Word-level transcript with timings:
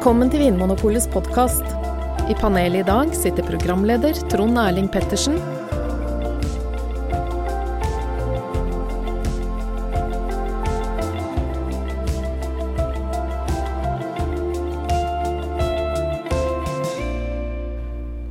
Velkommen 0.00 0.30
til 0.32 0.40
Vinmonopolets 0.40 1.04
podkast. 1.12 1.66
I 2.24 2.34
panelet 2.40 2.80
i 2.80 2.84
dag 2.88 3.10
sitter 3.12 3.44
programleder 3.44 4.16
Trond 4.32 4.56
Erling 4.56 4.86
Pettersen. 4.88 5.34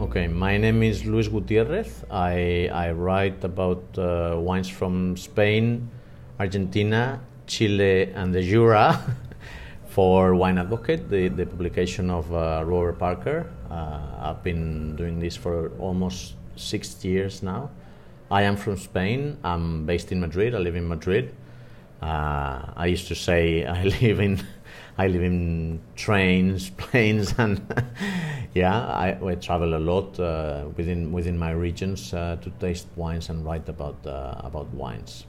Okay, 0.01 0.25
my 0.25 0.57
name 0.57 0.81
is 0.81 1.05
Luis 1.05 1.29
Gutierrez. 1.29 2.01
I, 2.09 2.65
I 2.73 2.89
write 2.97 3.45
about 3.45 3.83
uh, 3.99 4.41
wines 4.41 4.73
from 4.73 5.15
Spain, 5.15 5.87
Argentina, 6.39 7.19
Chile, 7.45 8.09
and 8.15 8.33
the 8.33 8.41
Jura 8.41 8.97
for 9.89 10.35
Wine 10.35 10.57
Advocate, 10.57 11.09
the, 11.09 11.27
the 11.29 11.45
publication 11.45 12.09
of 12.09 12.31
uh, 12.33 12.63
Robert 12.65 12.99
Parker. 12.99 13.51
Uh, 13.69 13.99
I've 14.21 14.43
been 14.43 14.95
doing 14.95 15.19
this 15.19 15.35
for 15.35 15.71
almost 15.79 16.35
six 16.55 17.03
years 17.03 17.41
now. 17.41 17.71
I 18.31 18.43
am 18.43 18.55
from 18.55 18.77
Spain. 18.77 19.37
I'm 19.43 19.85
based 19.85 20.11
in 20.11 20.19
Madrid. 20.19 20.53
I 20.53 20.59
live 20.59 20.75
in 20.75 20.87
Madrid. 20.87 21.33
Uh, 22.01 22.61
I 22.75 22.85
used 22.85 23.07
to 23.07 23.15
say 23.15 23.65
I 23.79 23.83
live 23.83 24.19
in 24.19 24.45
I 24.97 25.07
live 25.07 25.23
in 25.23 25.79
trains, 25.95 26.69
planes, 26.77 27.33
and 27.37 27.61
yeah, 28.53 28.85
I, 28.85 29.17
I, 29.25 29.35
travel 29.35 29.73
a 29.75 29.79
lot 29.79 30.19
uh, 30.19 30.65
within 30.75 31.11
within 31.11 31.37
my 31.37 31.51
regions 31.51 32.13
uh, 32.13 32.37
to 32.41 32.49
taste 32.59 32.87
wines 32.95 33.29
and 33.29 33.43
write 33.45 33.67
about 33.69 34.05
uh, 34.05 34.35
about 34.43 34.67
wines. 34.73 35.25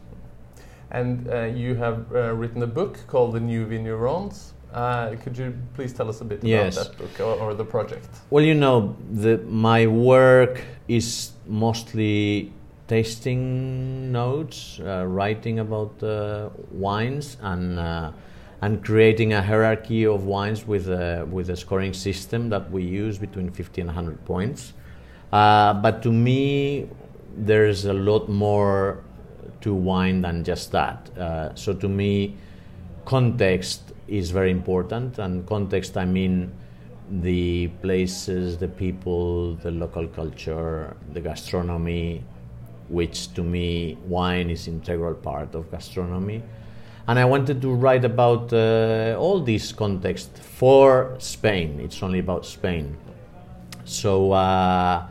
And 0.91 1.29
uh, 1.29 1.43
you 1.45 1.75
have 1.77 2.13
uh, 2.13 2.35
written 2.35 2.63
a 2.63 2.67
book 2.67 2.99
called 3.07 3.35
The 3.35 3.41
New 3.41 3.67
Vignerons. 3.67 4.53
Uh, 4.73 5.17
could 5.23 5.37
you 5.37 5.55
please 5.75 5.93
tell 5.93 6.09
us 6.09 6.21
a 6.21 6.25
bit 6.25 6.45
Yes. 6.45 6.77
about 6.77 6.89
that 6.89 6.99
book 6.99 7.21
or, 7.21 7.35
or 7.41 7.55
the 7.55 7.65
project? 7.65 8.09
Well, 8.31 8.45
you 8.45 8.55
know, 8.55 8.97
the, 9.13 9.39
my 9.49 9.87
work 9.87 10.63
is 10.89 11.33
mostly 11.47 12.53
tasting 12.87 14.11
notes, 14.11 14.81
uh, 14.81 15.05
writing 15.07 15.61
about 15.61 16.03
uh, 16.03 16.51
wines, 16.73 17.37
and 17.41 17.79
uh, 17.79 18.11
and 18.63 18.85
creating 18.85 19.33
a 19.33 19.41
hierarchy 19.41 20.05
of 20.05 20.25
wines 20.25 20.67
with 20.67 20.89
a 20.89 21.27
with 21.31 21.51
a 21.51 21.57
scoring 21.57 21.95
system 21.95 22.49
that 22.51 22.71
we 22.71 22.83
use 22.83 23.17
between 23.19 23.51
50 23.51 23.81
and 23.83 23.89
100 23.89 24.25
points. 24.25 24.73
Uh, 25.33 25.73
but 25.75 26.03
to 26.03 26.13
me, 26.13 26.89
there's 27.37 27.85
a 27.87 27.93
lot 27.93 28.29
more 28.29 29.03
to 29.61 29.75
wine 29.75 30.23
than 30.23 30.45
just 30.45 30.73
that. 30.73 31.11
Uh, 31.19 31.55
so 31.55 31.73
to 31.73 31.89
me, 31.89 32.37
context 33.05 33.93
is 34.09 34.31
very 34.31 34.51
important, 34.51 35.19
and 35.19 35.47
context 35.47 35.97
I 35.97 36.05
mean 36.05 36.53
the 37.11 37.69
places, 37.83 38.59
the 38.59 38.69
people, 38.69 39.55
the 39.57 39.71
local 39.71 40.07
culture, 40.07 40.97
the 41.13 41.21
gastronomy, 41.21 42.23
which 42.89 43.33
to 43.35 43.43
me 43.43 43.97
wine 44.07 44.51
is 44.51 44.69
integral 44.69 45.15
part 45.15 45.55
of 45.55 45.71
gastronomy. 45.71 46.43
And 47.09 47.19
I 47.19 47.25
wanted 47.25 47.61
to 47.63 47.75
write 47.75 48.05
about 48.05 48.53
uh, 48.53 49.17
all 49.19 49.41
these 49.41 49.73
context 49.73 50.39
for 50.39 51.17
Spain. 51.19 51.81
It's 51.81 52.03
only 52.03 52.21
about 52.21 52.47
Spain. 52.47 52.97
So 53.85 54.33
uh, 54.33 55.07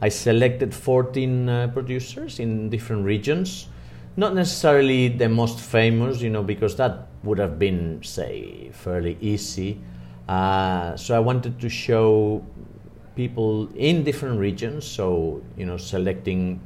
I 0.00 0.08
selected 0.08 0.74
14 0.74 1.48
uh, 1.48 1.68
producers 1.68 2.40
in 2.40 2.70
different 2.70 3.04
regions. 3.04 3.68
Not 4.18 4.34
necessarily 4.34 5.06
the 5.06 5.28
most 5.28 5.60
famous, 5.60 6.20
you 6.20 6.28
know, 6.28 6.42
because 6.42 6.74
that 6.74 7.06
would 7.22 7.38
have 7.38 7.56
been, 7.56 8.02
say, 8.02 8.68
fairly 8.72 9.16
easy. 9.20 9.80
Uh, 10.28 10.96
so 10.96 11.14
I 11.14 11.20
wanted 11.20 11.60
to 11.60 11.68
show 11.68 12.44
people 13.14 13.68
in 13.76 14.02
different 14.02 14.40
regions. 14.40 14.84
So 14.84 15.40
you 15.56 15.66
know, 15.66 15.76
selecting 15.76 16.58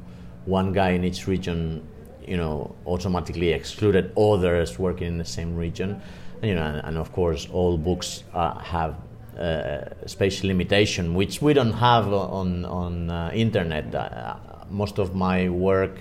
one 0.45 0.73
guy 0.73 0.93
in 0.97 1.03
each 1.03 1.27
region, 1.27 1.87
you 2.27 2.37
know, 2.37 2.73
automatically 2.87 3.51
excluded 3.51 4.11
others 4.17 4.79
working 4.79 5.05
in 5.05 5.17
the 5.19 5.25
same 5.37 5.55
region. 5.55 6.01
And, 6.41 6.49
you 6.49 6.55
know, 6.55 6.63
and, 6.63 6.81
and 6.83 6.97
of 6.97 7.11
course, 7.11 7.47
all 7.53 7.77
books 7.77 8.23
uh, 8.33 8.57
have 8.57 8.95
uh, 9.37 10.07
spatial 10.07 10.47
limitation, 10.47 11.13
which 11.13 11.39
we 11.39 11.53
don't 11.53 11.73
have 11.73 12.11
on 12.11 12.65
on 12.65 13.11
uh, 13.11 13.29
internet. 13.31 13.93
Uh, 13.93 14.37
most 14.71 14.97
of 14.97 15.13
my 15.13 15.49
work 15.49 15.99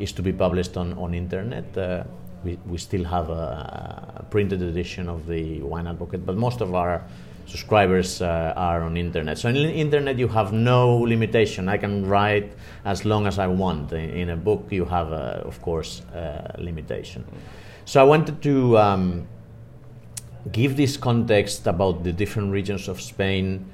is 0.00 0.12
to 0.12 0.22
be 0.22 0.32
published 0.32 0.76
on 0.76 0.92
on 0.98 1.14
internet. 1.14 1.76
Uh, 1.76 2.04
we, 2.44 2.58
we 2.66 2.78
still 2.78 3.04
have 3.04 3.28
a, 3.28 4.16
a 4.16 4.22
printed 4.30 4.62
edition 4.62 5.08
of 5.08 5.26
the 5.26 5.60
Wine 5.62 5.86
Advocate, 5.86 6.24
but 6.24 6.36
most 6.36 6.60
of 6.60 6.74
our 6.74 7.02
subscribers 7.46 8.22
uh, 8.22 8.54
are 8.56 8.82
on 8.82 8.96
internet. 8.96 9.36
So 9.38 9.48
in 9.48 9.54
the 9.54 9.72
internet 9.72 10.18
you 10.18 10.28
have 10.28 10.52
no 10.52 10.96
limitation. 10.98 11.68
I 11.68 11.76
can 11.76 12.06
write 12.06 12.52
as 12.84 13.04
long 13.04 13.26
as 13.26 13.38
I 13.38 13.46
want. 13.46 13.92
In, 13.92 14.10
in 14.10 14.30
a 14.30 14.36
book 14.36 14.66
you 14.70 14.84
have, 14.84 15.12
uh, 15.12 15.42
of 15.44 15.60
course, 15.60 16.02
uh, 16.14 16.52
limitation. 16.58 17.24
So 17.84 18.00
I 18.00 18.04
wanted 18.04 18.40
to 18.42 18.78
um, 18.78 19.26
give 20.52 20.76
this 20.76 20.96
context 20.96 21.66
about 21.66 22.04
the 22.04 22.12
different 22.12 22.52
regions 22.52 22.88
of 22.88 23.00
Spain, 23.00 23.66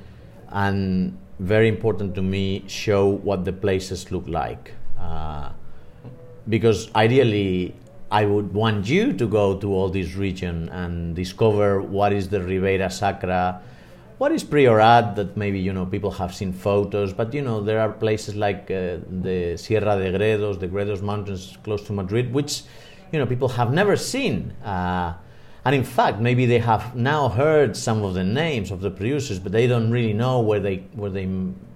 and 0.48 1.18
very 1.38 1.68
important 1.68 2.14
to 2.14 2.22
me, 2.22 2.64
show 2.66 3.06
what 3.06 3.44
the 3.44 3.52
places 3.52 4.10
look 4.10 4.26
like. 4.26 4.72
Uh, 4.98 5.50
because 6.48 6.90
ideally 6.94 7.74
I 8.10 8.24
would 8.24 8.54
want 8.54 8.86
you 8.88 9.12
to 9.12 9.26
go 9.26 9.58
to 9.58 9.72
all 9.74 9.88
this 9.88 10.14
region 10.14 10.68
and 10.68 11.16
discover 11.16 11.82
what 11.82 12.12
is 12.12 12.28
the 12.28 12.40
Ribera 12.40 12.90
Sacra, 12.90 13.60
what 14.18 14.32
is 14.32 14.44
Priorat 14.44 15.16
that 15.16 15.36
maybe 15.36 15.58
you 15.58 15.72
know 15.72 15.84
people 15.84 16.12
have 16.12 16.34
seen 16.34 16.52
photos, 16.52 17.12
but 17.12 17.34
you 17.34 17.42
know 17.42 17.60
there 17.60 17.80
are 17.80 17.92
places 17.92 18.36
like 18.36 18.70
uh, 18.70 18.98
the 19.10 19.56
Sierra 19.58 19.96
de 19.96 20.16
Gredos, 20.16 20.60
the 20.60 20.68
Gredos 20.68 21.02
Mountains 21.02 21.58
close 21.64 21.82
to 21.82 21.92
Madrid, 21.92 22.32
which 22.32 22.62
you 23.12 23.18
know 23.18 23.26
people 23.26 23.48
have 23.48 23.72
never 23.72 23.96
seen. 23.96 24.52
Uh, 24.64 25.14
and 25.64 25.74
in 25.74 25.82
fact, 25.82 26.20
maybe 26.20 26.46
they 26.46 26.60
have 26.60 26.94
now 26.94 27.28
heard 27.28 27.76
some 27.76 28.04
of 28.04 28.14
the 28.14 28.22
names 28.22 28.70
of 28.70 28.80
the 28.80 28.90
producers, 28.90 29.40
but 29.40 29.50
they 29.50 29.66
don't 29.66 29.90
really 29.90 30.12
know 30.12 30.40
where 30.40 30.60
they 30.60 30.76
where 30.94 31.10
they 31.10 31.26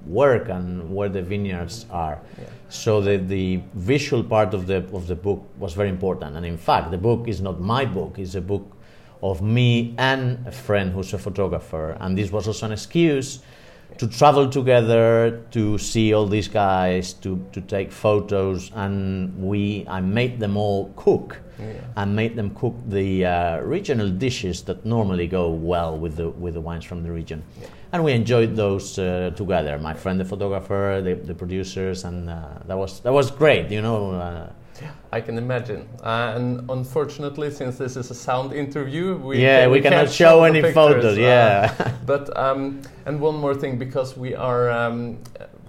work 0.07 0.49
and 0.49 0.95
where 0.95 1.09
the 1.09 1.23
vineyards 1.23 1.87
are. 1.91 2.21
Yeah. 2.39 2.45
So 2.69 3.01
the, 3.01 3.17
the 3.17 3.61
visual 3.75 4.23
part 4.25 4.55
of 4.55 4.67
the 4.67 4.77
of 4.93 5.07
the 5.07 5.17
book 5.17 5.45
was 5.59 5.75
very 5.75 5.89
important. 5.89 6.37
And 6.37 6.47
in 6.47 6.57
fact, 6.57 6.91
the 6.91 6.99
book 6.99 7.29
is 7.29 7.41
not 7.41 7.61
my 7.61 7.85
book; 7.85 8.19
it's 8.19 8.35
a 8.35 8.41
book 8.41 8.77
of 9.23 9.43
me 9.43 9.95
and 9.99 10.47
a 10.47 10.53
friend 10.53 10.93
who's 10.93 11.13
a 11.13 11.19
photographer. 11.19 11.97
And 12.01 12.17
this 12.17 12.31
was 12.31 12.47
also 12.49 12.67
an 12.67 12.73
excuse 12.73 13.41
to 14.01 14.07
travel 14.09 14.49
together, 14.49 15.43
to 15.51 15.77
see 15.77 16.15
all 16.15 16.27
these 16.27 16.49
guys, 16.49 17.13
to, 17.13 17.37
to 17.53 17.61
take 17.61 17.93
photos, 17.93 18.71
and 18.75 19.31
we 19.51 19.85
I 19.87 20.01
made 20.01 20.41
them 20.41 20.57
all 20.57 20.91
cook 20.97 21.37
Yeah. 21.61 21.67
and 22.01 22.17
made 22.17 22.35
them 22.37 22.51
cook 22.61 22.75
the 22.89 23.27
uh, 23.27 23.61
regional 23.77 24.09
dishes 24.09 24.63
that 24.63 24.79
normally 24.87 25.27
go 25.29 25.51
well 25.51 25.93
with 26.03 26.15
the 26.17 26.29
with 26.43 26.55
the 26.55 26.61
wines 26.69 26.87
from 26.87 27.03
the 27.03 27.13
region. 27.13 27.43
Yeah. 27.61 27.69
And 27.93 28.03
we 28.05 28.13
enjoyed 28.13 28.57
those 28.57 28.99
uh, 28.99 29.31
together. 29.37 29.79
My 29.79 29.95
friend, 30.03 30.17
the 30.19 30.25
photographer, 30.25 31.03
the, 31.05 31.15
the 31.31 31.35
producers, 31.35 32.05
and 32.05 32.31
uh, 32.31 32.37
that 32.69 32.79
was 32.79 33.01
that 33.05 33.13
was 33.13 33.31
great. 33.31 33.69
You 33.71 33.83
know, 33.83 34.01
uh, 34.83 34.89
I 35.13 35.21
can 35.21 35.39
imagine. 35.39 35.89
Uh, 36.03 36.33
and 36.37 36.71
unfortunately, 36.71 37.51
since 37.51 37.79
this 37.79 37.97
is 37.97 38.11
a 38.11 38.15
sound 38.15 38.53
interview, 38.53 39.17
we 39.17 39.43
yeah, 39.43 39.63
can, 39.63 39.71
we 39.71 39.81
cannot 39.81 39.97
can't 40.07 40.11
show 40.11 40.41
the 40.41 40.47
any 40.49 40.61
pictures, 40.61 40.75
photos. 40.75 41.19
uh, 41.19 41.21
Yeah, 41.21 41.93
but 42.07 42.37
um, 42.37 42.83
and 43.07 43.21
one 43.21 43.37
more 43.37 43.55
thing, 43.55 43.79
because 43.79 44.17
we 44.17 44.35
are 44.35 44.71
um, 44.71 45.19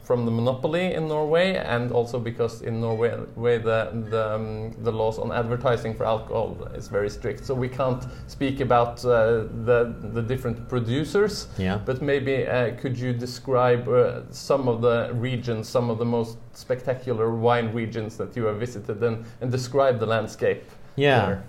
from 0.03 0.25
the 0.25 0.31
monopoly 0.31 0.93
in 0.93 1.07
Norway, 1.07 1.55
and 1.55 1.91
also 1.91 2.19
because 2.19 2.61
in 2.61 2.81
Norway 2.81 3.17
way 3.35 3.57
the 3.57 3.89
the, 4.09 4.35
um, 4.35 4.71
the 4.83 4.91
laws 4.91 5.19
on 5.19 5.31
advertising 5.31 5.93
for 5.93 6.05
alcohol 6.05 6.57
is 6.75 6.87
very 6.87 7.09
strict, 7.09 7.45
so 7.45 7.53
we 7.53 7.69
can't 7.69 8.03
speak 8.27 8.59
about 8.59 9.05
uh, 9.05 9.45
the 9.65 9.95
the 10.13 10.21
different 10.21 10.67
producers. 10.67 11.47
yeah. 11.57 11.79
But 11.85 12.01
maybe 12.01 12.47
uh, 12.47 12.75
could 12.81 12.97
you 12.97 13.13
describe 13.13 13.87
uh, 13.87 14.21
some 14.31 14.67
of 14.67 14.81
the 14.81 15.11
regions, 15.13 15.69
some 15.69 15.89
of 15.89 15.97
the 15.97 16.05
most 16.05 16.37
spectacular 16.53 17.35
wine 17.35 17.71
regions 17.73 18.17
that 18.17 18.35
you 18.35 18.45
have 18.45 18.59
visited, 18.59 19.03
and, 19.03 19.25
and 19.41 19.51
describe 19.51 19.99
the 19.99 20.07
landscape? 20.07 20.63
Yeah. 20.95 21.25
there? 21.25 21.43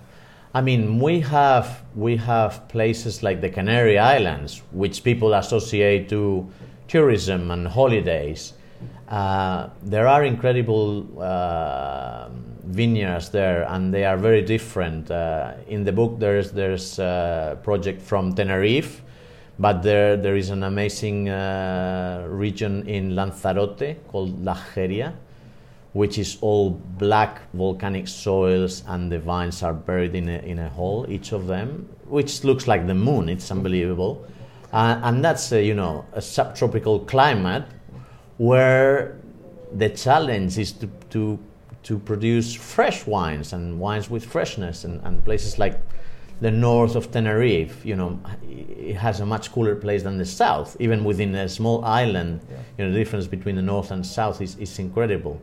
I 0.55 0.61
mean, 0.61 0.99
we 0.99 1.21
have 1.21 1.81
we 1.95 2.17
have 2.17 2.67
places 2.67 3.23
like 3.23 3.41
the 3.41 3.49
Canary 3.49 3.97
Islands, 3.97 4.61
which 4.71 5.03
people 5.03 5.33
associate 5.33 6.09
to 6.09 6.47
tourism 6.93 7.49
and 7.49 7.67
holidays. 7.67 8.53
Uh, 9.09 9.67
there 9.81 10.07
are 10.07 10.23
incredible 10.23 11.03
uh, 11.19 12.29
vineyards 12.65 13.29
there, 13.29 13.63
and 13.69 13.91
they 13.91 14.05
are 14.05 14.17
very 14.17 14.43
different. 14.43 15.09
Uh, 15.09 15.53
in 15.67 15.83
the 15.83 15.91
book, 15.91 16.19
there's 16.19 16.51
there's 16.51 16.99
a 16.99 17.57
project 17.63 17.99
from 18.01 18.33
Tenerife, 18.35 19.01
but 19.57 19.81
there 19.81 20.17
there 20.17 20.37
is 20.37 20.51
an 20.51 20.63
amazing 20.63 21.29
uh, 21.29 22.27
region 22.29 22.87
in 22.87 23.15
Lanzarote 23.15 23.97
called 24.07 24.43
La 24.45 24.55
Geria, 24.75 25.13
which 25.93 26.19
is 26.19 26.37
all 26.41 26.69
black 26.99 27.41
volcanic 27.53 28.07
soils, 28.07 28.83
and 28.87 29.11
the 29.11 29.19
vines 29.19 29.63
are 29.63 29.73
buried 29.73 30.13
in 30.13 30.29
a, 30.29 30.37
in 30.45 30.59
a 30.59 30.69
hole, 30.69 31.07
each 31.09 31.33
of 31.33 31.47
them, 31.47 31.89
which 32.05 32.43
looks 32.43 32.67
like 32.67 32.85
the 32.85 32.95
moon. 32.95 33.29
It's 33.29 33.49
unbelievable. 33.49 34.25
Uh, 34.73 34.99
and 35.03 35.23
that's 35.23 35.51
uh, 35.51 35.57
you 35.57 35.73
know 35.73 36.05
a 36.13 36.21
subtropical 36.21 36.99
climate 36.99 37.65
where 38.37 39.17
the 39.71 39.89
challenge 39.89 40.57
is 40.57 40.71
to, 40.73 40.89
to 41.09 41.39
to 41.83 41.99
produce 41.99 42.53
fresh 42.53 43.05
wines 43.05 43.53
and 43.53 43.79
wines 43.79 44.09
with 44.09 44.25
freshness 44.25 44.83
and, 44.83 45.01
and 45.03 45.23
places 45.23 45.59
like 45.59 45.79
the 46.41 46.51
north 46.51 46.95
of 46.95 47.09
Tenerife, 47.09 47.85
you 47.85 47.95
know, 47.95 48.19
it 48.49 48.95
has 48.95 49.21
a 49.21 49.25
much 49.25 49.51
cooler 49.51 49.75
place 49.75 50.03
than 50.03 50.17
the 50.17 50.25
south. 50.25 50.75
Even 50.79 51.05
within 51.05 51.33
a 51.35 51.47
small 51.47 51.85
island, 51.85 52.41
yeah. 52.49 52.57
you 52.77 52.85
know, 52.85 52.91
the 52.91 52.97
difference 52.97 53.27
between 53.27 53.55
the 53.55 53.61
north 53.61 53.91
and 53.91 54.05
south 54.05 54.41
is, 54.41 54.57
is 54.57 54.77
incredible. 54.77 55.39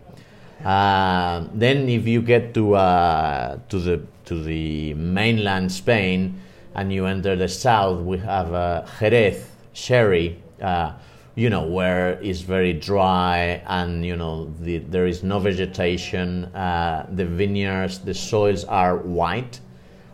Uh, 0.64 1.46
then, 1.54 1.88
if 1.88 2.06
you 2.06 2.20
get 2.20 2.52
to 2.52 2.74
uh, 2.74 3.58
to 3.70 3.78
the 3.78 4.02
to 4.26 4.42
the 4.42 4.92
mainland 4.92 5.72
Spain 5.72 6.38
and 6.74 6.92
you 6.92 7.06
enter 7.06 7.36
the 7.36 7.48
south, 7.48 8.00
we 8.00 8.18
have 8.18 8.52
uh, 8.52 8.86
Jerez 8.98 9.44
sherry. 9.72 10.42
Uh, 10.60 10.92
you 11.36 11.48
know 11.48 11.62
where 11.62 12.20
it's 12.20 12.40
very 12.40 12.72
dry 12.72 13.62
and 13.66 14.04
you 14.04 14.16
know 14.16 14.52
the, 14.60 14.78
there 14.78 15.06
is 15.06 15.22
no 15.22 15.38
vegetation. 15.38 16.44
Uh, 16.46 17.06
the 17.12 17.24
vineyards, 17.24 18.00
the 18.00 18.14
soils 18.14 18.64
are 18.64 18.98
white, 18.98 19.60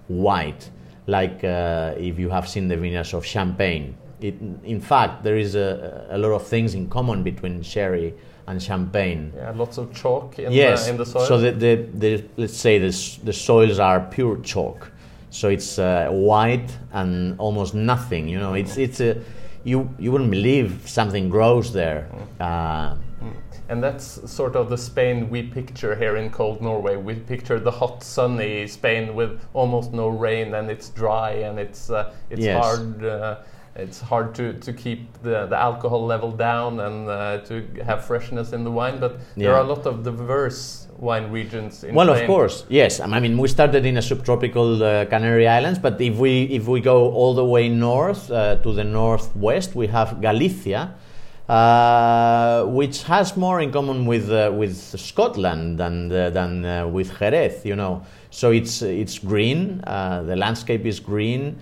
white, 0.08 0.70
like 1.06 1.42
uh, 1.42 1.94
if 1.96 2.18
you 2.18 2.28
have 2.30 2.48
seen 2.48 2.68
the 2.68 2.76
vineyards 2.76 3.14
of 3.14 3.24
Champagne. 3.24 3.96
It, 4.20 4.34
in 4.64 4.80
fact, 4.80 5.22
there 5.24 5.36
is 5.36 5.56
a, 5.56 6.06
a 6.10 6.18
lot 6.18 6.32
of 6.32 6.46
things 6.46 6.74
in 6.74 6.88
common 6.88 7.22
between 7.22 7.62
sherry 7.62 8.14
and 8.46 8.62
champagne. 8.62 9.32
Yeah, 9.36 9.50
lots 9.50 9.76
of 9.78 9.94
chalk 9.94 10.38
in, 10.38 10.52
yes. 10.52 10.84
the, 10.84 10.90
in 10.90 10.96
the 10.96 11.06
soil. 11.06 11.26
So 11.26 11.38
the, 11.38 11.50
the, 11.50 11.74
the, 11.92 12.24
let's 12.36 12.56
say 12.56 12.78
the, 12.78 13.18
the 13.24 13.32
soils 13.32 13.78
are 13.78 14.00
pure 14.00 14.38
chalk. 14.38 14.90
So 15.36 15.50
it's 15.50 15.78
uh, 15.78 16.08
white 16.10 16.70
and 16.92 17.38
almost 17.38 17.74
nothing. 17.74 18.26
You 18.26 18.38
know, 18.38 18.54
it's 18.54 18.78
it's 18.78 19.00
a 19.00 19.20
you 19.64 19.90
you 19.98 20.10
wouldn't 20.10 20.30
believe 20.30 20.80
something 20.86 21.28
grows 21.28 21.74
there. 21.74 22.08
Mm. 22.10 22.40
Uh, 22.40 22.94
mm. 23.22 23.36
And 23.68 23.82
that's 23.82 24.30
sort 24.30 24.56
of 24.56 24.70
the 24.70 24.78
Spain 24.78 25.28
we 25.28 25.42
picture 25.42 25.94
here 25.94 26.16
in 26.16 26.30
cold 26.30 26.62
Norway. 26.62 26.96
We 26.96 27.16
picture 27.16 27.60
the 27.60 27.70
hot, 27.70 28.02
sunny 28.02 28.66
Spain 28.66 29.14
with 29.14 29.38
almost 29.52 29.92
no 29.92 30.08
rain, 30.08 30.54
and 30.54 30.70
it's 30.70 30.88
dry 30.88 31.32
and 31.32 31.58
it's 31.58 31.90
uh, 31.90 32.14
it's 32.30 32.40
yes. 32.40 32.64
hard. 32.64 33.04
It's 33.78 34.00
hard 34.00 34.34
to, 34.36 34.54
to 34.54 34.72
keep 34.72 35.00
the, 35.22 35.46
the 35.46 35.56
alcohol 35.56 36.06
level 36.06 36.32
down 36.32 36.80
and 36.80 37.08
uh, 37.08 37.38
to 37.42 37.66
have 37.84 38.04
freshness 38.04 38.52
in 38.52 38.64
the 38.64 38.70
wine, 38.70 38.98
but 38.98 39.12
yeah. 39.12 39.44
there 39.44 39.54
are 39.54 39.60
a 39.60 39.68
lot 39.68 39.86
of 39.86 40.02
diverse 40.02 40.88
wine 40.98 41.30
regions 41.30 41.84
in 41.84 41.94
well 41.94 42.06
Spain. 42.06 42.22
of 42.22 42.26
course 42.26 42.64
yes 42.70 43.00
i 43.00 43.20
mean 43.20 43.36
we 43.36 43.46
started 43.46 43.84
in 43.84 43.98
a 43.98 44.00
subtropical 44.00 44.82
uh, 44.82 45.04
canary 45.04 45.46
islands 45.46 45.78
but 45.78 46.00
if 46.00 46.16
we 46.16 46.44
if 46.44 46.66
we 46.66 46.80
go 46.80 47.12
all 47.12 47.34
the 47.34 47.44
way 47.44 47.68
north 47.68 48.30
uh, 48.30 48.56
to 48.56 48.72
the 48.72 48.82
northwest 48.82 49.74
we 49.74 49.86
have 49.86 50.22
galicia 50.22 50.94
uh, 51.48 52.64
which 52.64 53.04
has 53.04 53.36
more 53.36 53.60
in 53.60 53.70
common 53.70 54.04
with 54.04 54.32
uh, 54.32 54.50
with 54.52 54.76
Scotland 54.98 55.78
than 55.78 56.10
uh, 56.10 56.28
than 56.30 56.64
uh, 56.64 56.88
with 56.88 57.16
Jerez, 57.20 57.64
you 57.64 57.76
know. 57.76 58.02
So 58.30 58.50
it's 58.50 58.82
it's 58.82 59.20
green. 59.20 59.80
the 59.84 60.34
landscape 60.36 60.84
is 60.84 60.98
green 60.98 61.56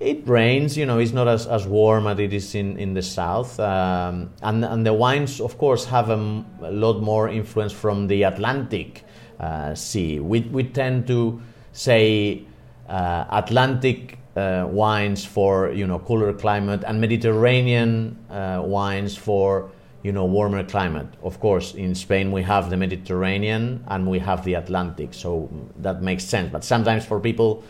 it 0.00 0.26
rains, 0.26 0.76
you 0.76 0.86
know, 0.86 0.98
it's 0.98 1.12
not 1.12 1.28
as, 1.28 1.46
as 1.46 1.66
warm 1.66 2.06
as 2.06 2.18
it 2.18 2.32
is 2.32 2.54
in, 2.54 2.78
in 2.78 2.94
the 2.94 3.02
south. 3.02 3.58
Um, 3.60 4.30
and, 4.42 4.64
and 4.64 4.84
the 4.84 4.92
wines, 4.92 5.40
of 5.40 5.56
course, 5.56 5.84
have 5.86 6.10
a, 6.10 6.44
a 6.62 6.70
lot 6.70 7.00
more 7.00 7.28
influence 7.28 7.72
from 7.72 8.08
the 8.08 8.24
Atlantic 8.24 9.04
uh, 9.40 9.74
Sea. 9.74 10.20
We, 10.20 10.40
we 10.40 10.64
tend 10.64 11.06
to 11.06 11.40
say 11.72 12.42
uh, 12.88 13.24
Atlantic 13.30 14.18
uh, 14.36 14.66
wines 14.68 15.24
for, 15.24 15.70
you 15.70 15.86
know, 15.86 16.00
cooler 16.00 16.32
climate 16.32 16.82
and 16.86 17.00
Mediterranean 17.00 18.18
uh, 18.30 18.62
wines 18.64 19.16
for, 19.16 19.70
you 20.02 20.12
know, 20.12 20.24
warmer 20.24 20.64
climate. 20.64 21.06
Of 21.22 21.40
course, 21.40 21.74
in 21.74 21.94
Spain 21.94 22.32
we 22.32 22.42
have 22.42 22.68
the 22.68 22.76
Mediterranean 22.76 23.84
and 23.88 24.06
we 24.06 24.18
have 24.18 24.44
the 24.44 24.54
Atlantic, 24.54 25.14
so 25.14 25.48
that 25.78 26.02
makes 26.02 26.24
sense. 26.24 26.50
But 26.52 26.64
sometimes 26.64 27.06
for 27.06 27.20
people, 27.20 27.62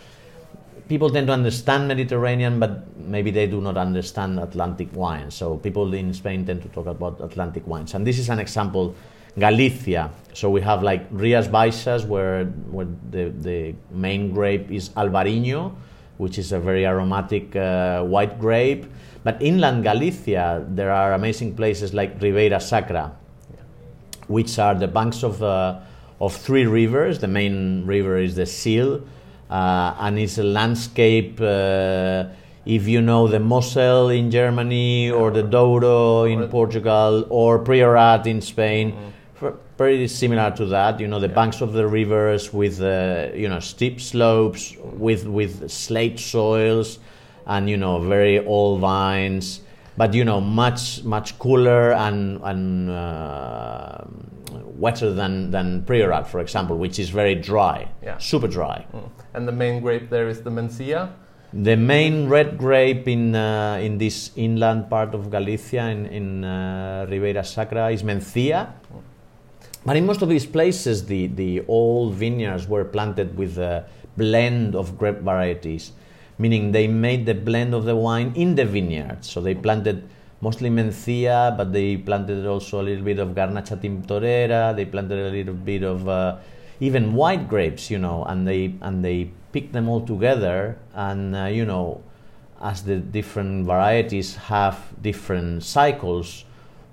people 0.88 1.10
tend 1.10 1.26
to 1.28 1.32
understand 1.32 1.88
Mediterranean, 1.88 2.60
but 2.60 2.96
maybe 2.96 3.30
they 3.30 3.46
do 3.46 3.60
not 3.60 3.76
understand 3.76 4.38
Atlantic 4.38 4.88
wines. 4.94 5.34
So 5.34 5.56
people 5.56 5.92
in 5.94 6.12
Spain 6.12 6.44
tend 6.44 6.62
to 6.62 6.68
talk 6.68 6.86
about 6.86 7.20
Atlantic 7.20 7.66
wines. 7.66 7.94
And 7.94 8.06
this 8.06 8.18
is 8.18 8.28
an 8.28 8.38
example, 8.38 8.94
Galicia. 9.38 10.10
So 10.32 10.50
we 10.50 10.60
have 10.60 10.82
like 10.82 11.06
Rias 11.10 11.48
Baixas, 11.48 12.06
where, 12.06 12.44
where 12.44 12.86
the, 13.10 13.30
the 13.30 13.74
main 13.90 14.32
grape 14.32 14.70
is 14.70 14.90
Albarino, 14.90 15.74
which 16.18 16.38
is 16.38 16.52
a 16.52 16.60
very 16.60 16.86
aromatic 16.86 17.56
uh, 17.56 18.02
white 18.02 18.38
grape. 18.38 18.86
But 19.24 19.40
inland 19.40 19.84
Galicia, 19.84 20.64
there 20.68 20.92
are 20.92 21.14
amazing 21.14 21.56
places 21.56 21.94
like 21.94 22.20
Ribeira 22.20 22.60
Sacra, 22.60 23.16
which 24.28 24.58
are 24.58 24.74
the 24.74 24.86
banks 24.86 25.24
of, 25.24 25.42
uh, 25.42 25.80
of 26.20 26.36
three 26.36 26.66
rivers. 26.66 27.18
The 27.20 27.28
main 27.28 27.86
river 27.86 28.18
is 28.18 28.34
the 28.34 28.44
Sil, 28.46 29.00
and 29.54 30.18
it's 30.18 30.38
a 30.38 30.42
landscape. 30.42 31.40
Uh, 31.40 32.24
if 32.66 32.88
you 32.88 33.02
know 33.02 33.28
the 33.28 33.38
Mosel 33.38 34.08
in 34.08 34.30
Germany 34.30 35.10
or 35.10 35.30
the 35.30 35.42
Douro 35.42 36.24
in 36.24 36.48
Portugal 36.48 37.26
or 37.28 37.58
Priorat 37.58 38.26
in 38.26 38.40
Spain, 38.40 38.92
mm-hmm. 38.92 39.56
very 39.76 40.08
similar 40.08 40.50
to 40.52 40.66
that. 40.66 40.98
You 40.98 41.08
know 41.08 41.20
the 41.20 41.28
yeah. 41.28 41.34
banks 41.34 41.60
of 41.60 41.72
the 41.74 41.86
rivers 41.86 42.52
with 42.52 42.80
uh, 42.80 43.28
you 43.34 43.48
know 43.48 43.60
steep 43.60 44.00
slopes 44.00 44.74
with 44.80 45.26
with 45.26 45.70
slate 45.70 46.18
soils, 46.18 46.98
and 47.46 47.68
you 47.68 47.76
know 47.76 48.00
very 48.00 48.44
old 48.46 48.80
vines, 48.80 49.60
but 49.96 50.14
you 50.14 50.24
know 50.24 50.40
much 50.40 51.04
much 51.04 51.38
cooler 51.38 51.92
and 51.92 52.40
and 52.42 52.90
uh, 52.90 54.04
wetter 54.64 55.12
than, 55.12 55.50
than 55.50 55.82
Priorat, 55.82 56.26
for 56.26 56.40
example, 56.40 56.76
which 56.78 56.98
is 56.98 57.10
very 57.10 57.34
dry, 57.34 57.88
yeah. 58.02 58.18
super 58.18 58.48
dry. 58.48 58.86
Mm. 58.92 59.10
And 59.34 59.48
the 59.48 59.52
main 59.52 59.80
grape 59.82 60.10
there 60.10 60.28
is 60.28 60.42
the 60.42 60.50
Mencia? 60.50 61.12
The 61.52 61.76
main 61.76 62.28
red 62.28 62.58
grape 62.58 63.06
in, 63.06 63.34
uh, 63.34 63.78
in 63.80 63.98
this 63.98 64.32
inland 64.36 64.90
part 64.90 65.14
of 65.14 65.30
Galicia, 65.30 65.86
in, 65.86 66.06
in 66.06 66.44
uh, 66.44 67.06
Ribeira 67.08 67.44
Sacra, 67.44 67.90
is 67.90 68.02
Mencia. 68.02 68.72
Mm. 68.92 69.02
But 69.86 69.96
in 69.96 70.06
most 70.06 70.22
of 70.22 70.28
these 70.28 70.46
places, 70.46 71.06
the, 71.06 71.26
the 71.28 71.64
old 71.68 72.14
vineyards 72.14 72.66
were 72.66 72.84
planted 72.84 73.36
with 73.36 73.58
a 73.58 73.84
blend 74.16 74.74
of 74.74 74.96
grape 74.96 75.18
varieties, 75.18 75.92
meaning 76.38 76.72
they 76.72 76.86
made 76.86 77.26
the 77.26 77.34
blend 77.34 77.74
of 77.74 77.84
the 77.84 77.94
wine 77.94 78.32
in 78.34 78.54
the 78.54 78.64
vineyard. 78.64 79.24
So 79.24 79.40
they 79.40 79.54
planted 79.54 80.08
mostly 80.44 80.68
Mencia, 80.68 81.56
but 81.56 81.72
they 81.72 81.96
planted 81.96 82.46
also 82.46 82.82
a 82.82 82.84
little 82.84 83.02
bit 83.02 83.18
of 83.18 83.28
Garnacha 83.30 83.80
Tintorera. 83.80 84.76
They 84.76 84.84
planted 84.84 85.18
a 85.18 85.30
little 85.30 85.54
bit 85.54 85.82
of 85.82 86.06
uh, 86.06 86.36
even 86.80 87.14
white 87.14 87.48
grapes, 87.48 87.90
you 87.90 87.98
know, 87.98 88.24
and 88.24 88.46
they 88.46 88.74
and 88.82 89.02
they 89.02 89.30
picked 89.52 89.72
them 89.72 89.88
all 89.88 90.02
together. 90.04 90.76
And 90.92 91.34
uh, 91.34 91.44
you 91.46 91.64
know, 91.64 92.02
as 92.60 92.84
the 92.84 92.96
different 92.96 93.64
varieties 93.64 94.36
have 94.52 94.76
different 95.00 95.62
cycles, 95.62 96.44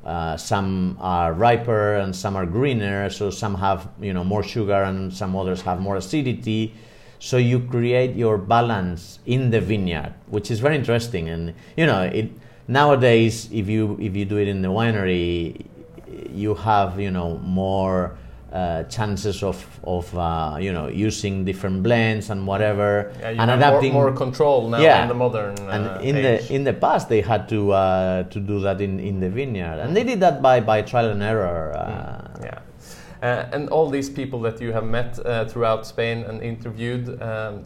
uh, 0.06 0.38
some 0.38 0.98
are 1.02 1.34
riper 1.34 1.96
and 1.96 2.16
some 2.16 2.38
are 2.38 2.46
greener. 2.46 3.10
So 3.10 3.32
some 3.32 3.56
have 3.56 3.90
you 4.00 4.14
know 4.14 4.24
more 4.24 4.44
sugar 4.44 4.82
and 4.84 5.14
some 5.14 5.36
others 5.36 5.62
have 5.68 5.82
more 5.82 5.98
acidity. 5.98 6.74
So 7.20 7.38
you 7.38 7.60
create 7.60 8.16
your 8.16 8.38
balance 8.38 9.20
in 9.26 9.52
the 9.52 9.62
vineyard, 9.62 10.14
which 10.28 10.50
is 10.50 10.60
very 10.62 10.76
interesting. 10.76 11.28
And 11.28 11.54
you 11.76 11.86
know 11.86 12.04
it 12.04 12.32
nowadays, 12.68 13.50
if 13.52 13.68
you 13.68 13.98
if 14.00 14.16
you 14.16 14.26
do 14.26 14.38
it 14.38 14.48
in 14.48 14.62
the 14.62 14.70
winery, 14.70 15.66
you 16.32 16.56
have 16.56 17.00
you 17.00 17.12
know 17.12 17.38
more 17.40 18.16
uh, 18.52 18.84
chances 18.84 19.44
of 19.44 19.66
of 19.84 20.14
uh, 20.18 20.58
you 20.60 20.74
know 20.74 20.88
using 20.88 21.46
different 21.46 21.82
blends 21.84 22.30
and 22.30 22.46
whatever 22.46 23.12
yeah, 23.20 23.30
and 23.30 23.50
adapting 23.50 23.94
more, 23.94 24.10
more, 24.10 24.18
control 24.18 24.68
now 24.68 24.80
yeah. 24.80 25.04
in 25.04 25.08
the 25.08 25.14
modern 25.14 25.58
uh, 25.60 25.72
and 25.72 26.04
in 26.04 26.18
age. 26.18 26.48
the 26.48 26.54
in 26.54 26.64
the 26.66 26.74
past 26.74 27.08
they 27.08 27.22
had 27.22 27.48
to 27.48 27.72
uh, 27.72 28.24
to 28.24 28.40
do 28.40 28.60
that 28.60 28.82
in, 28.82 29.00
in 29.00 29.20
the 29.22 29.30
vineyard 29.30 29.80
and 29.80 29.96
they 29.96 30.04
did 30.04 30.20
that 30.20 30.42
by 30.42 30.60
by 30.60 30.82
trial 30.82 31.10
and 31.10 31.24
error 31.24 31.74
uh, 31.78 32.31
and 33.22 33.70
all 33.70 33.90
these 33.90 34.10
people 34.10 34.42
that 34.42 34.60
you 34.60 34.72
have 34.72 34.84
met 34.84 35.20
uh, 35.26 35.46
throughout 35.46 35.86
Spain 35.86 36.24
and 36.24 36.42
interviewed, 36.42 37.22
um, 37.22 37.60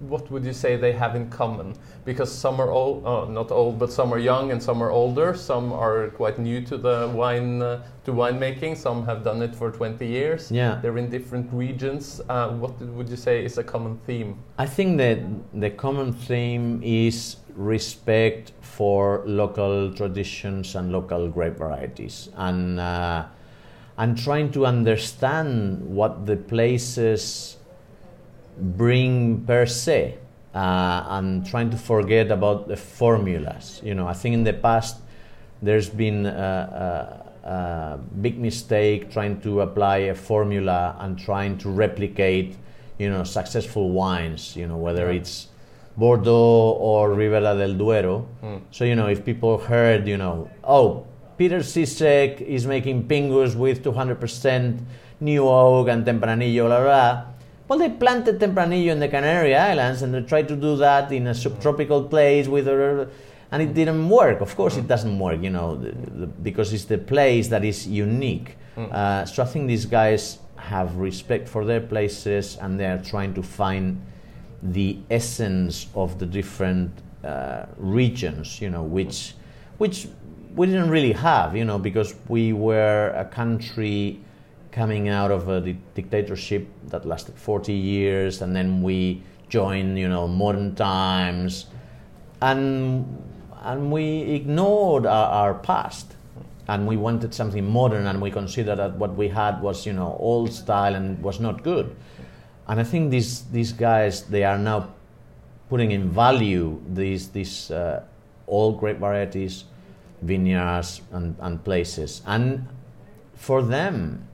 what 0.00 0.30
would 0.30 0.44
you 0.44 0.52
say 0.52 0.76
they 0.76 0.92
have 0.92 1.14
in 1.14 1.28
common? 1.28 1.74
Because 2.04 2.32
some 2.32 2.60
are 2.60 2.70
old, 2.70 3.02
oh, 3.04 3.26
not 3.26 3.50
old, 3.50 3.78
but 3.78 3.92
some 3.92 4.12
are 4.12 4.18
young 4.18 4.52
and 4.52 4.62
some 4.62 4.82
are 4.82 4.90
older. 4.90 5.34
Some 5.34 5.72
are 5.72 6.08
quite 6.10 6.38
new 6.38 6.60
to 6.62 6.78
the 6.78 7.10
wine 7.14 7.60
uh, 7.60 7.82
to 8.04 8.12
winemaking. 8.12 8.76
Some 8.76 9.04
have 9.04 9.22
done 9.22 9.42
it 9.42 9.54
for 9.54 9.70
20 9.70 10.06
years. 10.06 10.50
Yeah, 10.50 10.78
they're 10.80 10.98
in 10.98 11.10
different 11.10 11.52
regions. 11.52 12.20
Uh, 12.28 12.50
what 12.50 12.80
would 12.80 13.08
you 13.08 13.16
say 13.16 13.44
is 13.44 13.58
a 13.58 13.64
common 13.64 13.98
theme? 14.06 14.38
I 14.56 14.66
think 14.66 14.96
that 14.98 15.18
the 15.52 15.70
common 15.70 16.12
theme 16.12 16.80
is 16.82 17.36
respect 17.54 18.52
for 18.60 19.22
local 19.26 19.92
traditions 19.94 20.74
and 20.74 20.92
local 20.92 21.28
grape 21.28 21.56
varieties 21.56 22.28
and 22.36 22.78
uh, 22.78 23.24
and 23.98 24.16
trying 24.18 24.50
to 24.52 24.66
understand 24.66 25.80
what 25.94 26.26
the 26.26 26.36
places 26.36 27.56
bring 28.58 29.44
per 29.46 29.66
se. 29.66 30.18
uh, 30.54 31.04
and 31.18 31.44
trying 31.44 31.68
to 31.68 31.76
forget 31.76 32.30
about 32.30 32.66
the 32.66 32.76
formulas. 32.76 33.78
You 33.84 33.94
know, 33.94 34.06
I 34.08 34.14
think 34.14 34.32
in 34.32 34.44
the 34.44 34.54
past 34.54 34.96
there's 35.60 35.90
been 35.90 36.24
a, 36.24 37.28
a, 37.44 37.48
a 37.48 37.98
big 38.22 38.38
mistake 38.38 39.10
trying 39.10 39.38
to 39.42 39.60
apply 39.60 40.08
a 40.08 40.14
formula 40.14 40.96
and 40.98 41.18
trying 41.18 41.58
to 41.58 41.68
replicate, 41.68 42.56
you 42.98 43.10
know, 43.10 43.22
successful 43.22 43.90
wines. 43.90 44.56
You 44.56 44.66
know, 44.66 44.78
whether 44.78 45.12
Yeah. 45.12 45.20
it's 45.20 45.48
Bordeaux 45.98 46.72
or 46.80 47.12
Ribera 47.12 47.54
del 47.54 47.74
Duero. 47.76 48.26
Mm. 48.42 48.60
So 48.70 48.84
you 48.86 48.94
know, 48.96 49.08
if 49.08 49.26
people 49.26 49.58
heard, 49.58 50.08
you 50.08 50.16
know, 50.16 50.48
oh, 50.64 51.04
Peter 51.38 51.58
Sisseck 51.58 52.40
is 52.40 52.66
making 52.66 53.06
Pingus 53.08 53.54
with 53.54 53.82
200% 53.84 54.80
new 55.20 55.46
oak 55.46 55.88
and 55.88 56.04
Tempranillo, 56.04 56.66
blah, 56.66 56.78
blah, 56.78 56.84
blah. 56.84 57.24
Well, 57.68 57.78
they 57.78 57.90
planted 57.90 58.38
Tempranillo 58.38 58.92
in 58.92 59.00
the 59.00 59.08
Canary 59.08 59.54
Islands 59.54 60.02
and 60.02 60.14
they 60.14 60.22
tried 60.22 60.48
to 60.48 60.56
do 60.56 60.76
that 60.76 61.12
in 61.12 61.26
a 61.26 61.34
subtropical 61.34 62.04
place 62.04 62.48
with 62.48 62.68
a, 62.68 63.08
and 63.50 63.62
it 63.62 63.74
didn't 63.74 64.08
work. 64.08 64.40
Of 64.40 64.56
course, 64.56 64.76
it 64.76 64.86
doesn't 64.86 65.18
work, 65.18 65.42
you 65.42 65.50
know, 65.50 65.76
the, 65.76 65.90
the, 65.92 66.26
because 66.26 66.72
it's 66.72 66.84
the 66.84 66.98
place 66.98 67.48
that 67.48 67.64
is 67.64 67.86
unique. 67.86 68.56
Uh, 68.76 69.24
so 69.24 69.42
I 69.42 69.46
think 69.46 69.68
these 69.68 69.86
guys 69.86 70.38
have 70.56 70.96
respect 70.96 71.48
for 71.48 71.64
their 71.64 71.80
places 71.80 72.56
and 72.60 72.78
they 72.78 72.86
are 72.86 72.98
trying 72.98 73.32
to 73.34 73.42
find 73.42 74.04
the 74.62 74.98
essence 75.10 75.86
of 75.94 76.18
the 76.18 76.26
different 76.26 76.92
uh, 77.24 77.66
regions, 77.76 78.60
you 78.60 78.70
know, 78.70 78.82
which, 78.82 79.34
which 79.78 80.08
we 80.56 80.66
didn't 80.66 80.88
really 80.88 81.12
have, 81.12 81.54
you 81.54 81.64
know, 81.64 81.78
because 81.78 82.14
we 82.28 82.52
were 82.54 83.12
a 83.14 83.24
country 83.26 84.18
coming 84.72 85.08
out 85.08 85.30
of 85.30 85.48
a 85.48 85.60
di- 85.60 85.78
dictatorship 85.94 86.66
that 86.88 87.04
lasted 87.04 87.34
40 87.36 87.72
years, 87.72 88.40
and 88.40 88.56
then 88.56 88.82
we 88.82 89.22
joined, 89.48 89.98
you 89.98 90.08
know, 90.08 90.26
modern 90.26 90.74
times, 90.74 91.66
and 92.40 93.04
and 93.62 93.90
we 93.90 94.20
ignored 94.22 95.06
our, 95.06 95.28
our 95.28 95.54
past, 95.54 96.14
and 96.68 96.86
we 96.86 96.96
wanted 96.96 97.34
something 97.34 97.64
modern, 97.64 98.06
and 98.06 98.20
we 98.22 98.30
considered 98.30 98.76
that 98.76 98.96
what 98.96 99.14
we 99.14 99.28
had 99.28 99.60
was, 99.60 99.84
you 99.84 99.92
know, 99.92 100.16
old 100.18 100.52
style 100.52 100.94
and 100.94 101.22
was 101.22 101.38
not 101.38 101.62
good. 101.62 101.94
And 102.66 102.80
I 102.80 102.84
think 102.84 103.10
these 103.10 103.42
these 103.52 103.72
guys 103.72 104.22
they 104.22 104.44
are 104.44 104.58
now 104.58 104.94
putting 105.68 105.90
in 105.90 106.08
value 106.10 106.80
these 106.88 107.28
these 107.28 107.70
uh, 107.70 108.02
old 108.46 108.78
grape 108.80 108.98
varieties, 108.98 109.64
vineyards 110.26 111.00
and, 111.12 111.36
and 111.40 111.62
places, 111.64 112.22
and 112.26 112.66
for 113.34 113.62
them, 113.62 114.26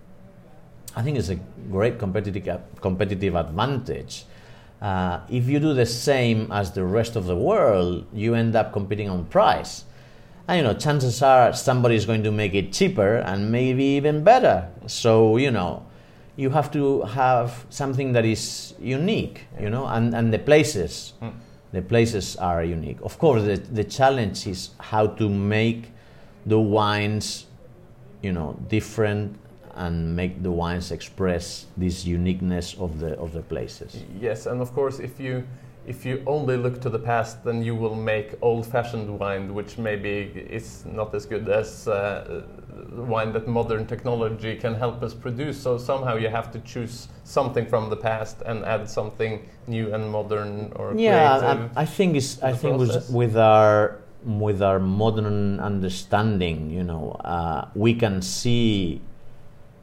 I 0.95 1.03
think 1.03 1.19
it's 1.19 1.29
a 1.29 1.37
great 1.71 1.99
competitive 1.99 2.61
competitive 2.81 3.35
advantage. 3.35 4.25
Uh, 4.81 5.21
if 5.31 5.49
you 5.49 5.61
do 5.61 5.75
the 5.75 5.87
same 5.87 6.51
as 6.51 6.73
the 6.73 6.85
rest 6.85 7.15
of 7.15 7.27
the 7.27 7.37
world, 7.37 8.05
you 8.13 8.35
end 8.35 8.57
up 8.57 8.73
competing 8.73 9.09
on 9.09 9.25
price. 9.27 9.85
And 10.49 10.59
you 10.59 10.65
know, 10.65 10.75
chances 10.75 11.23
are 11.23 11.53
somebody 11.53 11.95
is 11.95 12.05
going 12.05 12.25
to 12.25 12.33
make 12.33 12.53
it 12.55 12.73
cheaper 12.73 13.17
and 13.17 13.53
maybe 13.53 13.85
even 13.85 14.25
better. 14.25 14.69
So 14.87 15.37
you 15.37 15.51
know, 15.51 15.87
you 16.37 16.51
have 16.51 16.71
to 16.73 17.03
have 17.03 17.65
something 17.71 18.13
that 18.13 18.25
is 18.25 18.75
unique. 18.81 19.47
You 19.61 19.71
know, 19.71 19.87
and, 19.87 20.15
and 20.15 20.33
the 20.33 20.39
places, 20.39 21.13
the 21.73 21.83
places 21.83 22.37
are 22.37 22.63
unique. 22.63 22.99
Of 23.03 23.19
course, 23.19 23.43
the, 23.43 23.57
the 23.57 23.85
challenge 23.85 24.47
is 24.47 24.71
how 24.79 25.07
to 25.07 25.29
make 25.29 25.91
the 26.47 26.59
wines, 26.59 27.47
you 28.23 28.33
know, 28.33 28.59
different 28.69 29.39
and 29.75 30.15
make 30.15 30.43
the 30.43 30.51
wines 30.51 30.91
express 30.91 31.67
this 31.77 32.05
uniqueness 32.05 32.75
of 32.75 33.01
the 33.01 33.19
of 33.19 33.33
the 33.33 33.41
places. 33.41 34.05
Yes, 34.21 34.47
and 34.47 34.61
of 34.61 34.73
course, 34.75 34.99
if 34.99 35.19
you 35.19 35.45
if 35.87 36.07
you 36.07 36.23
only 36.27 36.57
look 36.57 36.81
to 36.83 36.89
the 36.89 36.99
past, 36.99 37.45
then 37.45 37.63
you 37.63 37.75
will 37.75 37.95
make 37.95 38.35
old-fashioned 38.43 39.19
wine, 39.19 39.53
which 39.55 39.79
maybe 39.79 40.33
is 40.51 40.85
not 40.87 41.15
as 41.15 41.27
good 41.27 41.49
as 41.49 41.89
uh, 41.89 42.43
wine 42.93 43.33
that 43.33 43.49
modern 43.49 43.87
technology 43.87 44.57
can 44.57 44.75
help 44.75 45.03
us 45.03 45.15
produce. 45.15 45.61
So 45.61 45.79
somehow 45.79 46.17
you 46.17 46.29
have 46.29 46.51
to 46.53 46.61
choose 46.61 47.09
something 47.25 47.67
from 47.67 47.91
the 47.91 47.97
past 47.97 48.43
and 48.47 48.65
add 48.65 48.89
something 48.89 49.49
new 49.67 49.93
and 49.95 50.11
modern 50.11 50.73
or 50.77 50.95
Yeah, 50.95 51.39
creative. 51.39 51.77
I, 51.77 51.83
I 51.83 51.85
think 51.85 52.17
it's 52.17 52.43
I 52.43 52.53
think 52.53 52.77
process. 52.77 53.11
with 53.11 53.37
our 53.37 53.99
with 54.25 54.63
our 54.63 54.79
modern 54.79 55.59
understanding, 55.59 56.71
you 56.71 56.85
know, 56.85 57.11
uh, 57.25 57.67
we 57.75 57.93
can 57.95 58.23
see, 58.23 59.01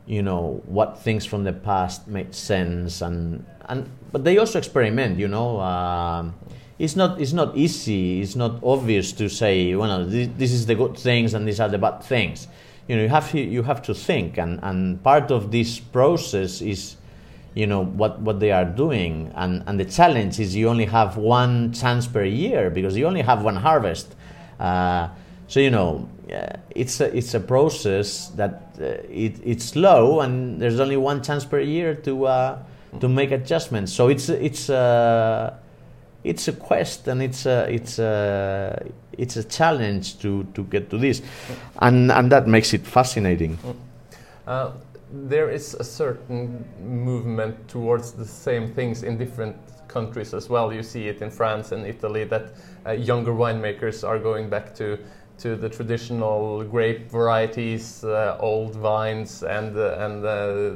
you 0.09 0.23
know, 0.23 0.59
what 0.65 0.97
things 0.97 1.23
from 1.23 1.43
the 1.43 1.53
past 1.53 2.07
made 2.07 2.33
sense, 2.33 3.01
and 3.01 3.45
and 3.69 3.87
but 4.11 4.23
they 4.23 4.39
also 4.39 4.57
experiment, 4.57 5.19
you 5.19 5.27
know. 5.27 5.59
Um, 5.59 6.33
it's 6.79 6.95
not 6.95 7.21
it's 7.21 7.31
not 7.31 7.55
easy. 7.55 8.19
It's 8.19 8.35
not 8.35 8.59
obvious 8.63 9.11
to 9.13 9.29
say, 9.29 9.75
well, 9.75 10.03
this, 10.05 10.27
this 10.35 10.51
is 10.51 10.65
the 10.65 10.73
good 10.73 10.97
things 10.97 11.35
and 11.35 11.47
these 11.47 11.59
are 11.59 11.69
the 11.69 11.77
bad 11.77 12.01
things. 12.01 12.47
You 12.87 12.95
know, 12.95 13.03
you 13.03 13.09
have 13.09 13.29
to, 13.31 13.39
you 13.39 13.61
have 13.61 13.83
to 13.83 13.93
think, 13.93 14.39
and 14.39 14.59
and 14.63 15.03
part 15.03 15.29
of 15.29 15.51
this 15.51 15.79
process 15.79 16.59
is 16.61 16.95
you 17.53 17.67
know 17.67 17.85
what 17.85 18.19
what 18.21 18.39
they 18.39 18.51
are 18.51 18.65
doing 18.65 19.31
and 19.35 19.63
and 19.67 19.79
the 19.79 19.85
challenge 19.85 20.39
is 20.39 20.55
you 20.55 20.69
only 20.69 20.85
have 20.85 21.17
one 21.17 21.71
chance 21.73 22.07
per 22.07 22.23
year 22.23 22.69
because 22.69 22.95
you 22.95 23.05
only 23.05 23.21
have 23.21 23.43
one 23.43 23.55
harvest 23.55 24.15
uh, 24.59 25.09
so 25.49 25.59
you 25.59 25.69
know 25.69 26.07
it's 26.75 27.01
a 27.01 27.15
it's 27.15 27.33
a 27.33 27.39
process 27.39 28.27
that 28.29 28.77
uh, 28.79 28.85
it, 29.09 29.35
it's 29.43 29.65
slow 29.65 30.21
and 30.21 30.61
there's 30.61 30.79
only 30.79 30.97
one 30.97 31.21
chance 31.21 31.43
per 31.43 31.59
year 31.59 31.95
to 31.95 32.25
uh, 32.25 32.59
to 32.99 33.09
make 33.09 33.31
adjustments. 33.31 33.91
So 33.91 34.07
it's 34.07 34.29
it's 34.29 34.69
a 34.69 35.57
it's 36.23 36.47
a 36.47 36.53
quest 36.53 37.07
and 37.07 37.21
it's 37.21 37.45
a 37.45 37.67
it's 37.69 37.99
a 37.99 38.91
it's 39.17 39.37
a 39.37 39.43
challenge 39.43 40.19
to 40.19 40.43
to 40.53 40.63
get 40.63 40.89
to 40.91 40.97
this. 40.97 41.21
And 41.79 42.11
and 42.11 42.31
that 42.31 42.47
makes 42.47 42.73
it 42.73 42.85
fascinating. 42.85 43.57
Uh, 44.47 44.71
there 45.11 45.49
is 45.49 45.73
a 45.75 45.83
certain 45.83 46.65
movement 46.83 47.67
towards 47.67 48.11
the 48.11 48.25
same 48.25 48.73
things 48.73 49.03
in 49.03 49.17
different 49.17 49.55
countries 49.87 50.33
as 50.33 50.49
well. 50.49 50.71
You 50.71 50.83
see 50.83 51.07
it 51.07 51.21
in 51.21 51.31
France 51.31 51.71
and 51.71 51.85
Italy 51.85 52.23
that 52.25 52.53
uh, 52.85 52.91
younger 52.91 53.31
winemakers 53.31 54.07
are 54.07 54.19
going 54.19 54.49
back 54.49 54.75
to 54.75 54.99
to 55.39 55.55
the 55.55 55.69
traditional 55.69 56.63
grape 56.63 57.09
varieties, 57.09 58.03
uh, 58.03 58.37
old 58.39 58.75
vines, 58.75 59.43
and 59.43 59.75
uh, 59.77 60.05
and 60.05 60.25
uh, 60.25 60.69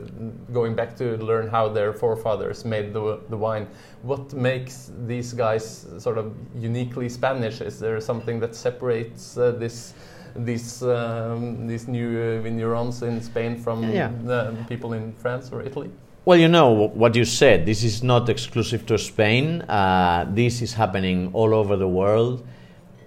going 0.52 0.76
back 0.76 0.96
to 0.98 1.18
learn 1.18 1.48
how 1.48 1.70
their 1.70 1.94
forefathers 1.94 2.66
made 2.66 2.94
the, 2.94 3.20
the 3.30 3.38
wine. 3.38 3.68
What 4.02 4.34
makes 4.34 4.92
these 5.06 5.34
guys 5.34 5.88
sort 5.98 6.18
of 6.18 6.34
uniquely 6.56 7.10
Spanish? 7.10 7.62
Is 7.62 7.80
there 7.80 8.00
something 8.02 8.40
that 8.40 8.56
separates 8.56 9.38
uh, 9.38 9.52
this? 9.52 9.94
these 10.36 10.82
um, 10.82 11.68
these 11.68 11.88
new 11.88 12.10
uh, 12.10 12.42
vignerons 12.44 13.04
in 13.04 13.22
Spain 13.22 13.56
from 13.56 13.84
Yeah. 13.84 14.10
the 14.26 14.56
people 14.68 14.94
in 14.94 15.14
France 15.14 15.52
or 15.52 15.62
Italy? 15.62 15.92
Well, 16.26 16.40
you 16.40 16.48
know 16.48 16.72
what 16.96 17.16
you 17.16 17.26
said. 17.26 17.66
This 17.66 17.84
is 17.84 18.02
not 18.02 18.30
exclusive 18.30 18.86
to 18.86 18.98
Spain. 18.98 19.62
Uh, 19.64 20.26
this 20.34 20.62
is 20.62 20.74
happening 20.74 21.30
all 21.34 21.54
over 21.54 21.76
the 21.76 21.88
world. 21.88 22.44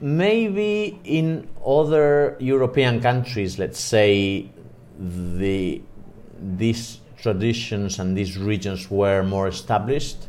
Maybe 0.01 0.99
in 1.05 1.49
other 1.65 2.37
European 2.39 3.01
countries, 3.01 3.59
let's 3.59 3.81
say, 3.81 4.51
the 4.99 5.81
these 6.59 7.01
traditions 7.17 7.99
and 7.99 8.17
these 8.17 8.37
regions 8.37 8.91
were 8.91 9.23
more 9.23 9.49
established. 9.49 10.29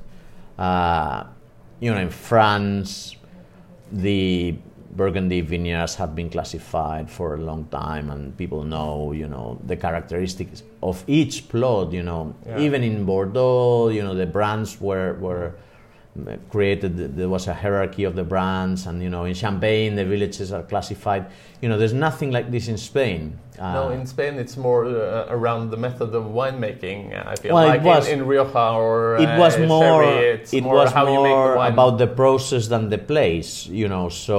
Uh, 0.57 1.25
you 1.79 1.91
know, 1.93 1.99
in 1.99 2.09
France, 2.09 3.15
the 3.91 4.55
Burgundy 4.95 5.41
vineyards 5.41 5.95
have 5.95 6.15
been 6.15 6.29
classified 6.29 7.09
for 7.11 7.35
a 7.35 7.37
long 7.37 7.65
time, 7.65 8.09
and 8.09 8.35
people 8.37 8.63
know, 8.63 9.11
you 9.11 9.27
know, 9.27 9.59
the 9.67 9.75
characteristics 9.75 10.63
of 10.81 11.03
each 11.07 11.49
plot. 11.49 11.91
You 11.91 12.03
know, 12.03 12.33
Yeah. 12.47 12.59
even 12.59 12.83
in 12.83 13.05
Bordeaux, 13.05 13.89
you 13.89 14.01
know, 14.01 14.15
the 14.15 14.25
brands 14.25 14.81
were 14.81 15.13
were 15.19 15.53
created. 16.49 17.15
There 17.17 17.29
was 17.29 17.47
a 17.47 17.53
hierarchy 17.53 18.03
of 18.03 18.15
the 18.15 18.23
brands, 18.23 18.87
and 18.87 19.01
you 19.01 19.09
know, 19.09 19.25
in 19.25 19.33
Champagne, 19.33 19.95
the 19.95 20.05
villages 20.05 20.51
are 20.51 20.63
classified. 20.63 21.25
You 21.61 21.69
know, 21.69 21.77
there's 21.77 21.93
nothing 21.93 22.31
like 22.31 22.51
this 22.51 22.67
in 22.67 22.77
Spain. 22.77 23.37
no, 23.57 23.89
Uh, 23.89 23.89
in 23.97 24.05
Spain 24.05 24.33
it's 24.37 24.55
more 24.57 24.85
uh, 24.85 25.25
around 25.29 25.71
the 25.71 25.77
method 25.77 26.13
of 26.13 26.23
winemaking. 26.25 26.99
I 27.25 27.35
feel 27.35 27.53
Well, 27.55 27.65
it 27.65 27.67
like 27.69 27.83
was- 27.83 28.07
in, 28.07 28.19
in 28.19 28.27
Rioja 28.27 28.73
or 28.77 29.17
it 29.17 29.25
uh, 29.29 29.39
was 29.39 29.57
more 29.57 30.03
sherry, 30.03 30.41
it 30.51 30.63
more 30.63 30.75
was 30.75 30.91
how 30.91 31.05
you 31.09 31.21
make 31.23 31.33
more 31.33 31.53
the 31.57 31.67
about 31.73 31.97
the 31.97 32.07
process 32.07 32.67
than 32.67 32.89
the 32.89 32.97
place 33.13 33.65
you 33.81 33.87
know 33.87 34.09
so 34.09 34.37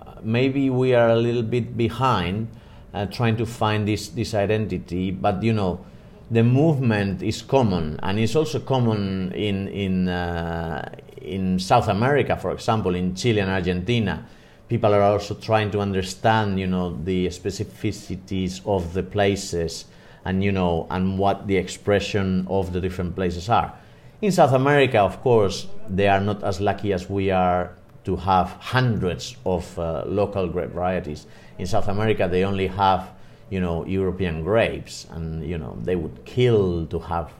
uh, 0.00 0.16
maybe 0.22 0.70
we 0.70 0.94
are 0.94 1.10
a 1.10 1.20
little 1.26 1.42
bit 1.56 1.76
behind 1.76 2.48
uh, 2.94 3.04
trying 3.18 3.36
to 3.36 3.44
find 3.44 3.86
this 3.86 4.08
this 4.16 4.32
identity 4.32 5.10
but 5.12 5.42
you 5.42 5.52
know 5.52 5.80
the 6.30 6.42
movement 6.42 7.22
is 7.22 7.42
common 7.42 7.98
and 8.02 8.18
it's 8.18 8.36
also 8.36 8.60
common 8.60 9.32
in 9.32 9.68
in 9.68 10.08
uh, 10.08 10.88
in 11.22 11.58
South 11.58 11.88
America 11.88 12.36
for 12.36 12.52
example 12.52 12.94
in 12.94 13.14
Chile 13.14 13.40
and 13.40 13.50
Argentina 13.50 14.26
people 14.68 14.92
are 14.92 15.02
also 15.02 15.34
trying 15.34 15.70
to 15.70 15.80
understand 15.80 16.60
you 16.60 16.66
know 16.66 16.96
the 17.04 17.26
specificities 17.28 18.60
of 18.66 18.92
the 18.94 19.02
places 19.02 19.86
and 20.24 20.44
you 20.44 20.52
know 20.52 20.86
and 20.90 21.18
what 21.18 21.46
the 21.46 21.56
expression 21.56 22.46
of 22.50 22.72
the 22.72 22.80
different 22.80 23.14
places 23.14 23.48
are 23.48 23.72
In 24.20 24.32
South 24.32 24.52
America, 24.52 24.98
of 24.98 25.22
course, 25.22 25.68
they 25.88 26.08
are 26.08 26.18
not 26.20 26.42
as 26.42 26.60
lucky 26.60 26.92
as 26.92 27.08
we 27.08 27.30
are 27.30 27.70
to 28.04 28.16
have 28.16 28.50
hundreds 28.58 29.36
of 29.46 29.78
uh, 29.78 30.02
local 30.06 30.48
grape 30.48 30.70
varieties. 30.70 31.24
In 31.56 31.66
South 31.66 31.86
America, 31.86 32.26
they 32.28 32.42
only 32.42 32.66
have, 32.66 33.10
you 33.50 33.60
know, 33.60 33.84
European 33.86 34.44
grapes, 34.44 35.06
and 35.10 35.44
you 35.44 35.58
know 35.58 35.76
they 35.82 35.96
would 35.96 36.24
kill 36.24 36.86
to 36.86 36.98
have 36.98 37.32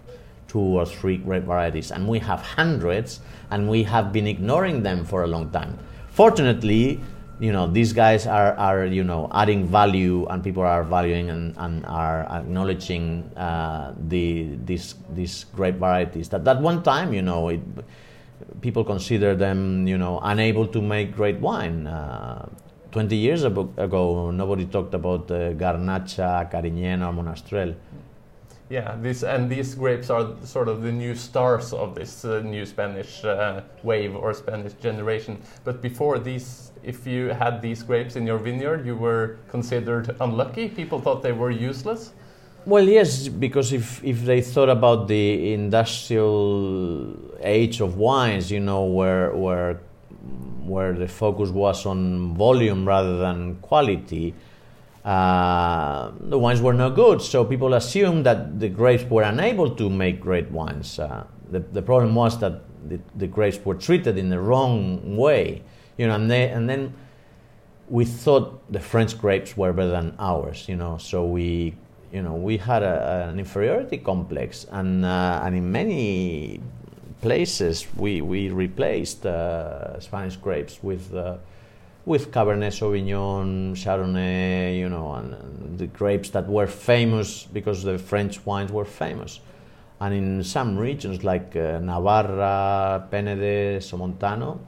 two 0.49 0.61
or 0.61 0.87
three 0.87 1.19
grape 1.19 1.45
varieties, 1.45 1.91
and 1.91 2.09
we 2.09 2.19
have 2.19 2.41
hundreds, 2.41 3.21
and 3.50 3.69
we 3.69 3.83
have 3.83 4.12
been 4.12 4.27
ignoring 4.27 4.83
them 4.83 5.05
for 5.05 5.23
a 5.23 5.27
long 5.27 5.50
time. 5.50 5.79
Fortunately, 6.11 7.00
you 7.41 7.53
know 7.53 7.67
these 7.67 7.93
guys 7.93 8.27
are, 8.27 8.55
are 8.55 8.87
you 8.87 9.05
know 9.05 9.29
adding 9.33 9.67
value 9.67 10.27
and 10.27 10.43
people 10.43 10.62
are 10.62 10.83
valuing 10.83 11.31
and, 11.31 11.55
and 11.59 11.87
are 11.87 12.27
acknowledging 12.31 13.31
uh, 13.37 13.95
the 14.09 14.57
these 14.65 14.95
these 15.15 15.45
great 15.55 15.77
varieties. 15.77 16.29
That 16.31 16.45
that 16.45 16.61
one 16.61 16.83
time 16.83 17.12
you 17.12 17.23
know 17.23 17.49
it, 17.49 17.61
people 18.61 18.85
consider 18.85 19.37
them 19.37 19.87
you 19.87 19.99
know 19.99 20.21
unable 20.23 20.67
to 20.67 20.83
make 20.83 21.15
great 21.15 21.38
wine. 21.38 21.87
Uh, 21.87 22.49
20 22.90 23.16
years 23.16 23.45
ago 23.45 24.30
nobody 24.30 24.64
talked 24.66 24.95
about 24.95 25.30
uh, 25.30 25.52
garnacha 25.52 26.50
carignano 26.50 27.12
monastrell 27.12 27.75
yeah, 28.71 28.97
this 29.00 29.23
and 29.23 29.49
these 29.49 29.75
grapes 29.75 30.11
are 30.11 30.37
sort 30.45 30.68
of 30.68 30.83
the 30.83 30.92
new 30.92 31.14
stars 31.14 31.73
of 31.73 31.95
this 31.95 32.25
uh, 32.25 32.40
new 32.40 32.66
Spanish 32.66 33.25
uh, 33.25 33.62
wave 33.83 34.14
or 34.14 34.35
Spanish 34.35 34.75
generation. 34.75 35.40
But 35.64 35.80
before 35.80 36.18
these, 36.18 36.71
if 36.83 37.07
you 37.07 37.28
had 37.28 37.62
these 37.62 37.83
grapes 37.83 38.16
in 38.16 38.26
your 38.26 38.38
vineyard, 38.38 38.85
you 38.85 38.95
were 38.95 39.38
considered 39.49 40.14
unlucky. 40.21 40.68
People 40.68 41.00
thought 41.00 41.23
they 41.23 41.33
were 41.33 41.50
useless. 41.50 42.12
Well, 42.66 42.85
yes, 42.85 43.28
because 43.28 43.73
if, 43.73 44.04
if 44.04 44.25
they 44.26 44.42
thought 44.42 44.68
about 44.68 45.09
the 45.09 45.54
industrial 45.54 47.16
age 47.40 47.80
of 47.80 47.97
wines, 47.97 48.50
you 48.50 48.61
know, 48.61 48.85
where 48.85 49.35
where 49.35 49.80
where 50.65 50.93
the 50.93 51.09
focus 51.09 51.51
was 51.51 51.87
on 51.87 52.35
volume 52.35 52.87
rather 52.87 53.19
than 53.19 53.57
quality, 53.57 54.35
uh, 55.05 56.11
the 56.21 56.39
wines 56.39 56.61
were 56.61 56.75
no 56.75 56.91
good, 56.91 57.23
so 57.23 57.45
people 57.45 57.75
assumed 57.75 58.27
that 58.27 58.61
the 58.61 58.69
grapes 58.69 59.05
were 59.05 59.23
unable 59.23 59.71
to 59.71 59.89
make 59.89 60.21
great 60.21 60.51
wines. 60.51 60.99
Uh, 60.99 61.25
the, 61.51 61.61
the 61.61 61.81
problem 61.81 62.15
was 62.15 62.39
that 62.41 62.61
the, 62.89 63.01
the, 63.17 63.27
grapes 63.27 63.59
were 63.65 63.75
treated 63.75 64.19
in 64.19 64.29
the 64.29 64.39
wrong 64.39 65.17
way, 65.17 65.63
you 65.97 66.07
know, 66.07 66.15
and, 66.15 66.31
they, 66.31 66.51
and 66.51 66.69
then 66.69 66.93
we 67.89 68.05
thought 68.05 68.61
the 68.71 68.81
French 68.81 69.19
grapes 69.19 69.57
were 69.57 69.73
better 69.73 69.91
than 69.91 70.15
ours, 70.19 70.69
you 70.69 70.77
know, 70.77 70.99
so 70.99 71.25
we, 71.25 71.75
you 72.13 72.23
know, 72.23 72.35
we 72.35 72.57
had 72.57 72.83
a, 72.83 73.29
an 73.31 73.39
inferiority 73.39 73.99
complex, 73.99 74.67
and 74.71 75.05
uh, 75.05 75.41
and 75.45 75.55
in 75.55 75.71
many 75.71 76.61
places 77.21 77.87
we 77.97 78.21
we 78.21 78.49
replaced 78.49 79.27
uh, 79.27 79.99
Spanish 80.01 80.37
grapes 80.37 80.83
with 80.83 81.15
uh, 81.15 81.37
with 82.05 82.33
Cabernet 82.33 82.73
Sauvignon, 82.73 83.73
Chardonnay, 83.75 84.79
you 84.79 84.89
know, 84.89 85.13
and, 85.13 85.35
and, 85.35 85.79
the 85.79 85.87
grapes 85.87 86.31
that 86.31 86.49
were 86.49 86.67
famous 86.67 87.45
because 87.45 87.83
the 87.83 87.99
French 87.99 88.45
wines 88.47 88.73
were 88.73 88.87
famous. 88.87 89.41
And 90.01 90.15
in 90.15 90.43
some 90.43 90.79
regions 90.79 91.23
like 91.23 91.55
uh, 91.55 91.81
Navarra, 91.81 93.07
Penedès, 93.13 93.83
Somontano, 93.83 94.59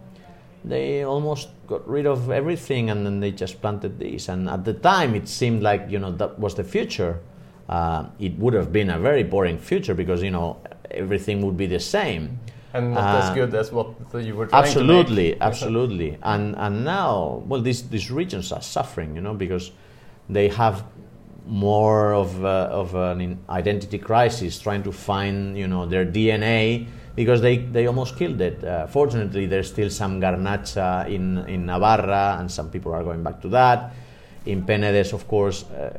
they 0.65 1.03
almost 1.05 1.49
got 1.67 1.89
rid 1.89 2.07
of 2.07 2.31
everything 2.31 2.91
and 2.91 3.07
then 3.07 3.21
they 3.21 3.31
just 3.31 3.63
planted 3.63 3.99
these. 3.99 4.29
And 4.29 4.49
at 4.51 4.65
the 4.65 4.75
time, 4.75 5.15
it 5.15 5.27
seemed 5.27 5.63
like 5.63 5.87
you 5.89 5.99
know 5.99 6.13
that 6.13 6.39
was 6.39 6.55
the 6.55 6.65
future. 6.65 7.21
Uh, 7.69 8.07
it 8.19 8.37
would 8.39 8.53
have 8.55 8.73
been 8.73 8.91
a 8.91 8.99
very 8.99 9.23
boring 9.23 9.57
future 9.57 9.95
because 9.95 10.23
you 10.23 10.31
know 10.31 10.59
everything 10.91 11.41
would 11.43 11.57
be 11.57 11.67
the 11.67 11.79
same 11.79 12.40
and 12.73 12.95
not 12.95 13.15
uh, 13.15 13.19
as 13.19 13.35
good 13.35 13.55
as 13.55 13.73
what 13.73 13.95
you 14.15 14.35
were 14.35 14.47
trying 14.47 14.63
to 14.63 14.69
absolutely, 14.69 15.41
absolutely. 15.41 16.19
And 16.23 16.55
and 16.57 16.85
now, 16.85 17.43
well, 17.47 17.61
these 17.61 17.89
these 17.89 18.11
regions 18.11 18.53
are 18.53 18.63
suffering, 18.63 19.17
you 19.17 19.21
know, 19.21 19.35
because 19.35 19.73
they 20.29 20.49
have 20.49 20.85
more 21.47 22.15
of 22.15 22.45
of 22.45 22.95
an 22.95 23.39
identity 23.49 23.99
crisis, 23.99 24.59
trying 24.59 24.83
to 24.85 24.93
find, 24.93 25.59
you 25.59 25.67
know, 25.67 25.87
their 25.87 26.07
DNA 26.07 26.87
because 27.17 27.41
they, 27.41 27.59
they 27.59 27.87
almost 27.87 28.17
killed 28.17 28.41
it. 28.41 28.63
Uh, 28.63 28.87
fortunately, 28.87 29.47
there's 29.47 29.69
still 29.69 29.91
some 29.91 30.21
garnacha 30.21 31.09
in 31.11 31.39
in 31.49 31.67
Navarra, 31.67 32.37
and 32.39 32.51
some 32.51 32.71
people 32.71 32.93
are 32.93 33.03
going 33.03 33.23
back 33.23 33.41
to 33.43 33.49
that. 33.49 33.93
In 34.47 34.65
Penedès, 34.65 35.13
of 35.13 35.27
course, 35.29 35.65
uh, 35.65 35.91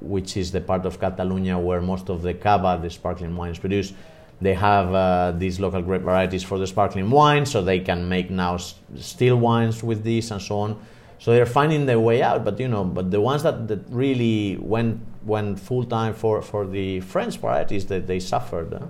which 0.00 0.36
is 0.36 0.50
the 0.50 0.60
part 0.60 0.84
of 0.84 0.98
Catalonia 0.98 1.58
where 1.58 1.80
most 1.80 2.08
of 2.08 2.22
the 2.22 2.34
cava, 2.34 2.78
the 2.82 2.90
sparkling 2.90 3.36
wine, 3.36 3.52
is 3.52 3.58
produced 3.58 3.94
they 4.40 4.54
have 4.54 4.94
uh, 4.94 5.32
these 5.36 5.58
local 5.58 5.82
grape 5.82 6.02
varieties 6.02 6.44
for 6.44 6.58
the 6.58 6.66
sparkling 6.66 7.10
wine, 7.10 7.44
so 7.44 7.62
they 7.62 7.80
can 7.80 8.08
make 8.08 8.30
now 8.30 8.56
still 8.96 9.36
wines 9.36 9.82
with 9.82 10.04
these 10.04 10.30
and 10.30 10.40
so 10.40 10.58
on. 10.58 10.80
So 11.18 11.32
they're 11.32 11.46
finding 11.46 11.86
their 11.86 11.98
way 11.98 12.22
out. 12.22 12.44
But 12.44 12.60
you 12.60 12.68
know, 12.68 12.84
but 12.84 13.10
the 13.10 13.20
ones 13.20 13.42
that, 13.42 13.66
that 13.68 13.80
really 13.88 14.56
went 14.60 15.00
went 15.24 15.58
full 15.58 15.84
time 15.84 16.14
for, 16.14 16.40
for 16.40 16.66
the 16.66 17.00
French 17.00 17.36
varieties, 17.38 17.86
that 17.86 18.06
they 18.06 18.20
suffered. 18.20 18.72
Uh. 18.74 18.86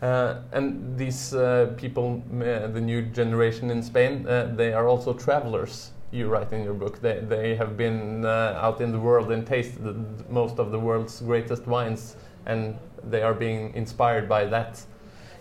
Uh, 0.00 0.42
and 0.52 0.96
these 0.96 1.34
uh, 1.34 1.74
people, 1.76 2.22
uh, 2.36 2.68
the 2.68 2.80
new 2.80 3.02
generation 3.02 3.70
in 3.70 3.82
Spain, 3.82 4.26
uh, 4.28 4.52
they 4.54 4.72
are 4.72 4.86
also 4.86 5.12
travelers. 5.12 5.90
You 6.12 6.28
write 6.28 6.52
in 6.52 6.62
your 6.62 6.74
book. 6.74 7.00
They, 7.00 7.18
they 7.20 7.56
have 7.56 7.76
been 7.76 8.24
uh, 8.24 8.58
out 8.62 8.80
in 8.80 8.92
the 8.92 8.98
world 8.98 9.32
and 9.32 9.44
tasted 9.44 10.30
most 10.30 10.58
of 10.60 10.70
the 10.70 10.78
world's 10.78 11.20
greatest 11.20 11.66
wines 11.66 12.16
and 12.46 12.78
they 13.02 13.22
are 13.22 13.34
being 13.34 13.74
inspired 13.74 14.28
by 14.28 14.46
that. 14.46 14.82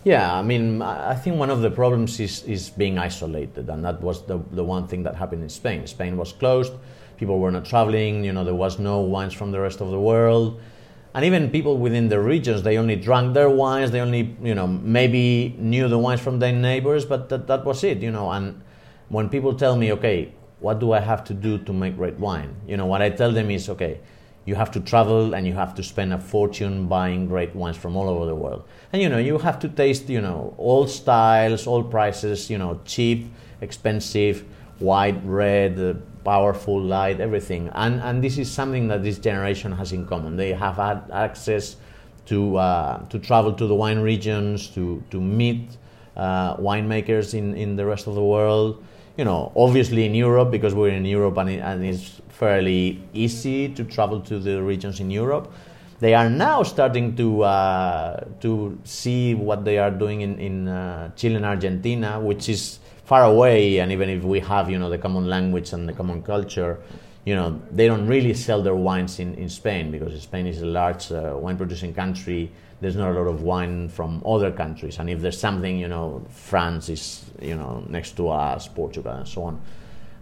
Yeah, 0.04 0.34
I 0.34 0.42
mean, 0.42 0.82
I 0.82 1.16
think 1.16 1.38
one 1.38 1.50
of 1.50 1.62
the 1.62 1.70
problems 1.70 2.20
is, 2.20 2.44
is 2.44 2.70
being 2.70 2.98
isolated, 2.98 3.68
and 3.70 3.84
that 3.84 4.02
was 4.02 4.26
the, 4.26 4.40
the 4.52 4.64
one 4.64 4.88
thing 4.88 5.04
that 5.04 5.16
happened 5.16 5.44
in 5.44 5.50
Spain. 5.50 5.86
Spain 5.86 6.16
was 6.16 6.32
closed, 6.32 6.72
people 7.18 7.40
were 7.40 7.52
not 7.52 7.66
traveling, 7.66 8.24
you 8.24 8.32
know, 8.32 8.44
there 8.44 8.56
was 8.56 8.80
no 8.80 9.02
wines 9.02 9.34
from 9.34 9.52
the 9.52 9.60
rest 9.60 9.82
of 9.82 9.90
the 9.92 10.00
world. 10.00 10.62
And 11.14 11.26
even 11.26 11.50
people 11.50 11.78
within 11.78 12.10
the 12.10 12.20
regions, 12.20 12.62
they 12.62 12.78
only 12.78 12.96
drank 12.96 13.34
their 13.34 13.50
wines, 13.50 13.92
they 13.92 14.00
only, 14.00 14.38
you 14.42 14.54
know, 14.54 14.68
maybe 14.68 15.56
knew 15.58 15.88
the 15.88 15.98
wines 15.98 16.22
from 16.22 16.40
their 16.40 16.54
neighbors, 16.54 17.06
but 17.06 17.28
that, 17.30 17.48
that 17.48 17.66
was 17.66 17.84
it, 17.84 17.98
you 17.98 18.12
know. 18.12 18.30
And 18.30 18.62
when 19.10 19.28
people 19.28 19.56
tell 19.56 19.76
me, 19.76 19.92
okay, 19.94 20.32
what 20.60 20.80
do 20.80 20.92
I 20.92 21.00
have 21.00 21.24
to 21.26 21.34
do 21.34 21.58
to 21.58 21.74
make 21.74 21.98
red 21.98 22.20
wine? 22.20 22.56
You 22.68 22.78
know, 22.78 22.86
what 22.86 23.02
I 23.02 23.10
tell 23.10 23.32
them 23.32 23.50
is, 23.50 23.68
okay, 23.70 24.00
you 24.48 24.56
have 24.56 24.72
to 24.72 24.80
travel 24.80 25.36
and 25.36 25.46
you 25.46 25.54
have 25.54 25.76
to 25.76 25.84
spend 25.84 26.14
a 26.14 26.18
fortune 26.18 26.88
buying 26.88 27.28
great 27.28 27.54
wines 27.54 27.76
from 27.76 27.98
all 27.98 28.08
over 28.08 28.26
the 28.26 28.34
world. 28.34 28.64
And 28.94 29.02
you 29.02 29.10
know, 29.10 29.18
you 29.18 29.38
have 29.40 29.60
to 29.60 29.68
taste, 29.68 30.08
you 30.10 30.22
know, 30.22 30.56
all 30.58 30.88
styles, 30.88 31.68
all 31.68 31.84
prices, 31.84 32.50
you 32.50 32.58
know, 32.58 32.80
cheap, 32.86 33.30
expensive, 33.60 34.46
white, 34.80 35.20
red, 35.26 36.02
powerful, 36.24 36.82
light, 36.82 37.20
everything. 37.20 37.70
And 37.74 38.00
and 38.00 38.24
this 38.24 38.38
is 38.38 38.50
something 38.50 38.88
that 38.88 39.04
this 39.04 39.20
generation 39.20 39.74
has 39.74 39.92
in 39.92 40.08
common. 40.08 40.38
They 40.38 40.54
have 40.54 40.78
had 40.78 41.12
access 41.12 41.76
to 42.28 42.56
uh, 42.56 43.06
to 43.10 43.20
travel 43.20 43.52
to 43.52 43.68
the 43.68 43.76
wine 43.76 44.00
regions, 44.00 44.70
to 44.76 45.04
to 45.12 45.20
meet 45.20 45.76
uh, 46.16 46.56
winemakers 46.56 47.34
in 47.34 47.54
in 47.56 47.76
the 47.76 47.86
rest 47.86 48.08
of 48.08 48.16
the 48.16 48.24
world. 48.24 48.82
You 49.18 49.26
know, 49.26 49.52
obviously 49.56 50.06
in 50.06 50.14
Europe 50.14 50.52
because 50.52 50.76
we're 50.76 50.94
in 50.94 51.04
Europe 51.04 51.38
and, 51.38 51.50
it, 51.50 51.60
and 51.60 51.84
it's 51.84 52.22
fairly 52.30 53.02
easy 53.14 53.68
to 53.70 53.84
travel 53.84 54.22
to 54.22 54.38
the 54.38 54.62
regions 54.62 55.00
in 55.00 55.10
Europe. 55.10 55.52
They 56.00 56.14
are 56.14 56.30
now 56.30 56.62
starting 56.62 57.16
to 57.16 57.42
uh, 57.42 58.24
to 58.42 58.78
see 58.84 59.34
what 59.34 59.66
they 59.66 59.80
are 59.80 59.90
doing 59.90 60.22
in, 60.22 60.38
in 60.38 60.68
uh, 60.68 61.10
Chile 61.16 61.36
and 61.36 61.46
Argentina, 61.46 62.20
which 62.20 62.48
is 62.48 62.78
far 63.06 63.24
away. 63.24 63.80
And 63.80 63.92
even 63.92 64.08
if 64.08 64.24
we 64.24 64.40
have 64.42 64.70
you 64.70 64.78
know 64.78 64.92
the 64.92 65.00
common 65.00 65.28
language 65.28 65.74
and 65.74 65.90
the 65.90 65.94
common 65.94 66.22
culture, 66.22 66.78
you 67.28 67.36
know 67.36 67.62
they 67.72 67.88
don't 67.88 68.08
really 68.08 68.34
sell 68.34 68.62
their 68.64 68.74
wines 68.74 69.20
in, 69.20 69.36
in 69.36 69.50
Spain 69.50 69.92
because 69.92 70.22
Spain 70.22 70.48
is 70.48 70.62
a 70.62 70.66
large 70.66 71.12
uh, 71.12 71.36
wine 71.36 71.58
producing 71.58 71.94
country. 71.94 72.50
There's 72.80 72.96
not 72.96 73.12
a 73.12 73.20
lot 73.20 73.28
of 73.28 73.42
wine 73.42 73.90
from 73.90 74.24
other 74.26 74.50
countries, 74.50 74.98
and 74.98 75.10
if 75.10 75.20
there's 75.20 75.38
something, 75.38 75.78
you 75.78 75.90
know, 75.90 76.26
France 76.30 76.88
is 76.88 77.26
you 77.42 77.56
know 77.56 77.84
next 77.90 78.16
to 78.16 78.30
us, 78.30 78.70
Portugal, 78.70 79.12
and 79.12 79.28
so 79.28 79.44
on. 79.44 79.62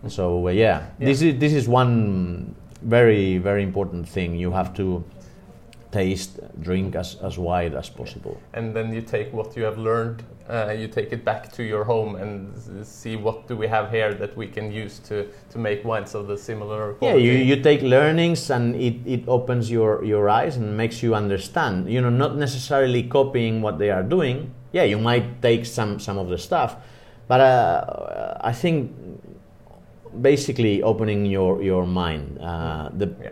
So 0.07 0.47
uh, 0.47 0.49
yeah, 0.49 0.87
yeah, 0.97 1.05
this 1.05 1.21
is 1.21 1.37
this 1.37 1.53
is 1.53 1.67
one 1.67 2.55
very 2.81 3.37
very 3.37 3.61
important 3.61 4.09
thing. 4.09 4.35
You 4.35 4.49
have 4.49 4.73
to 4.77 5.03
taste, 5.95 6.31
drink 6.67 6.95
as, 6.95 7.09
as 7.27 7.37
wide 7.37 7.73
as 7.81 7.89
possible. 7.89 8.35
And 8.53 8.75
then 8.75 8.93
you 8.93 9.01
take 9.01 9.27
what 9.37 9.55
you 9.57 9.63
have 9.69 9.77
learned, 9.77 10.23
uh, 10.49 10.75
you 10.81 10.87
take 10.87 11.09
it 11.17 11.23
back 11.23 11.51
to 11.53 11.63
your 11.63 11.83
home 11.93 12.11
and 12.21 12.33
see 12.85 13.15
what 13.25 13.47
do 13.47 13.53
we 13.55 13.67
have 13.67 13.85
here 13.97 14.13
that 14.21 14.35
we 14.35 14.47
can 14.55 14.71
use 14.83 14.99
to, 15.09 15.15
to 15.51 15.57
make 15.57 15.79
wines 15.85 16.15
of 16.15 16.27
the 16.27 16.37
similar 16.37 16.93
quality. 16.93 17.23
Yeah, 17.23 17.31
you, 17.31 17.55
you 17.55 17.63
take 17.69 17.81
learnings 17.81 18.49
and 18.49 18.75
it, 18.75 18.95
it 19.05 19.23
opens 19.27 19.71
your, 19.71 20.03
your 20.03 20.29
eyes 20.29 20.57
and 20.57 20.75
makes 20.75 21.01
you 21.01 21.15
understand. 21.15 21.89
You 21.89 22.01
know, 22.01 22.11
not 22.25 22.35
necessarily 22.35 23.03
copying 23.03 23.61
what 23.61 23.79
they 23.79 23.89
are 23.89 24.03
doing. 24.03 24.53
Yeah, 24.73 24.83
you 24.83 24.99
might 24.99 25.41
take 25.41 25.65
some, 25.65 25.99
some 25.99 26.17
of 26.17 26.27
the 26.27 26.37
stuff, 26.37 26.75
but 27.27 27.39
uh, 27.39 28.37
I 28.41 28.51
think 28.51 28.91
basically 30.21 30.83
opening 30.83 31.25
your 31.25 31.61
your 31.61 31.85
mind. 31.85 32.37
Uh, 32.39 32.89
the, 32.99 33.07
yeah. 33.21 33.29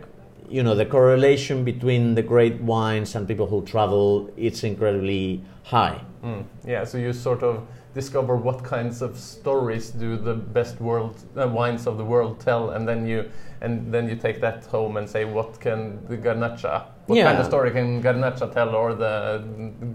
You 0.54 0.62
know 0.62 0.76
the 0.76 0.86
correlation 0.86 1.64
between 1.64 2.14
the 2.14 2.22
great 2.22 2.60
wines 2.60 3.16
and 3.16 3.26
people 3.26 3.46
who 3.52 3.60
travel 3.64 4.30
it's 4.36 4.62
incredibly 4.62 5.42
high. 5.64 6.00
Mm. 6.22 6.44
Yeah, 6.64 6.84
so 6.84 6.96
you 6.96 7.12
sort 7.12 7.42
of 7.42 7.66
discover 7.92 8.36
what 8.36 8.62
kinds 8.62 9.02
of 9.02 9.18
stories 9.18 9.90
do 9.90 10.16
the 10.16 10.34
best 10.34 10.80
world 10.80 11.16
uh, 11.36 11.48
wines 11.48 11.88
of 11.88 11.98
the 11.98 12.04
world 12.04 12.38
tell, 12.38 12.70
and 12.70 12.86
then 12.88 13.04
you 13.04 13.24
and 13.62 13.92
then 13.92 14.08
you 14.08 14.14
take 14.14 14.40
that 14.40 14.64
home 14.66 14.96
and 14.96 15.08
say 15.08 15.24
what 15.24 15.58
can 15.60 15.80
the 16.08 16.16
Garnacha, 16.16 16.74
what 17.06 17.16
Yeah. 17.16 17.26
kind 17.28 17.38
of 17.40 17.46
story 17.46 17.70
can 17.72 18.00
Garnacha 18.02 18.46
tell, 18.52 18.70
or 18.76 18.94
the 18.94 19.42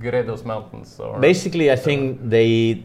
Gredos 0.04 0.44
Mountains, 0.44 1.00
or 1.00 1.20
Basically, 1.20 1.72
I 1.72 1.78
think 1.78 2.20
they 2.36 2.84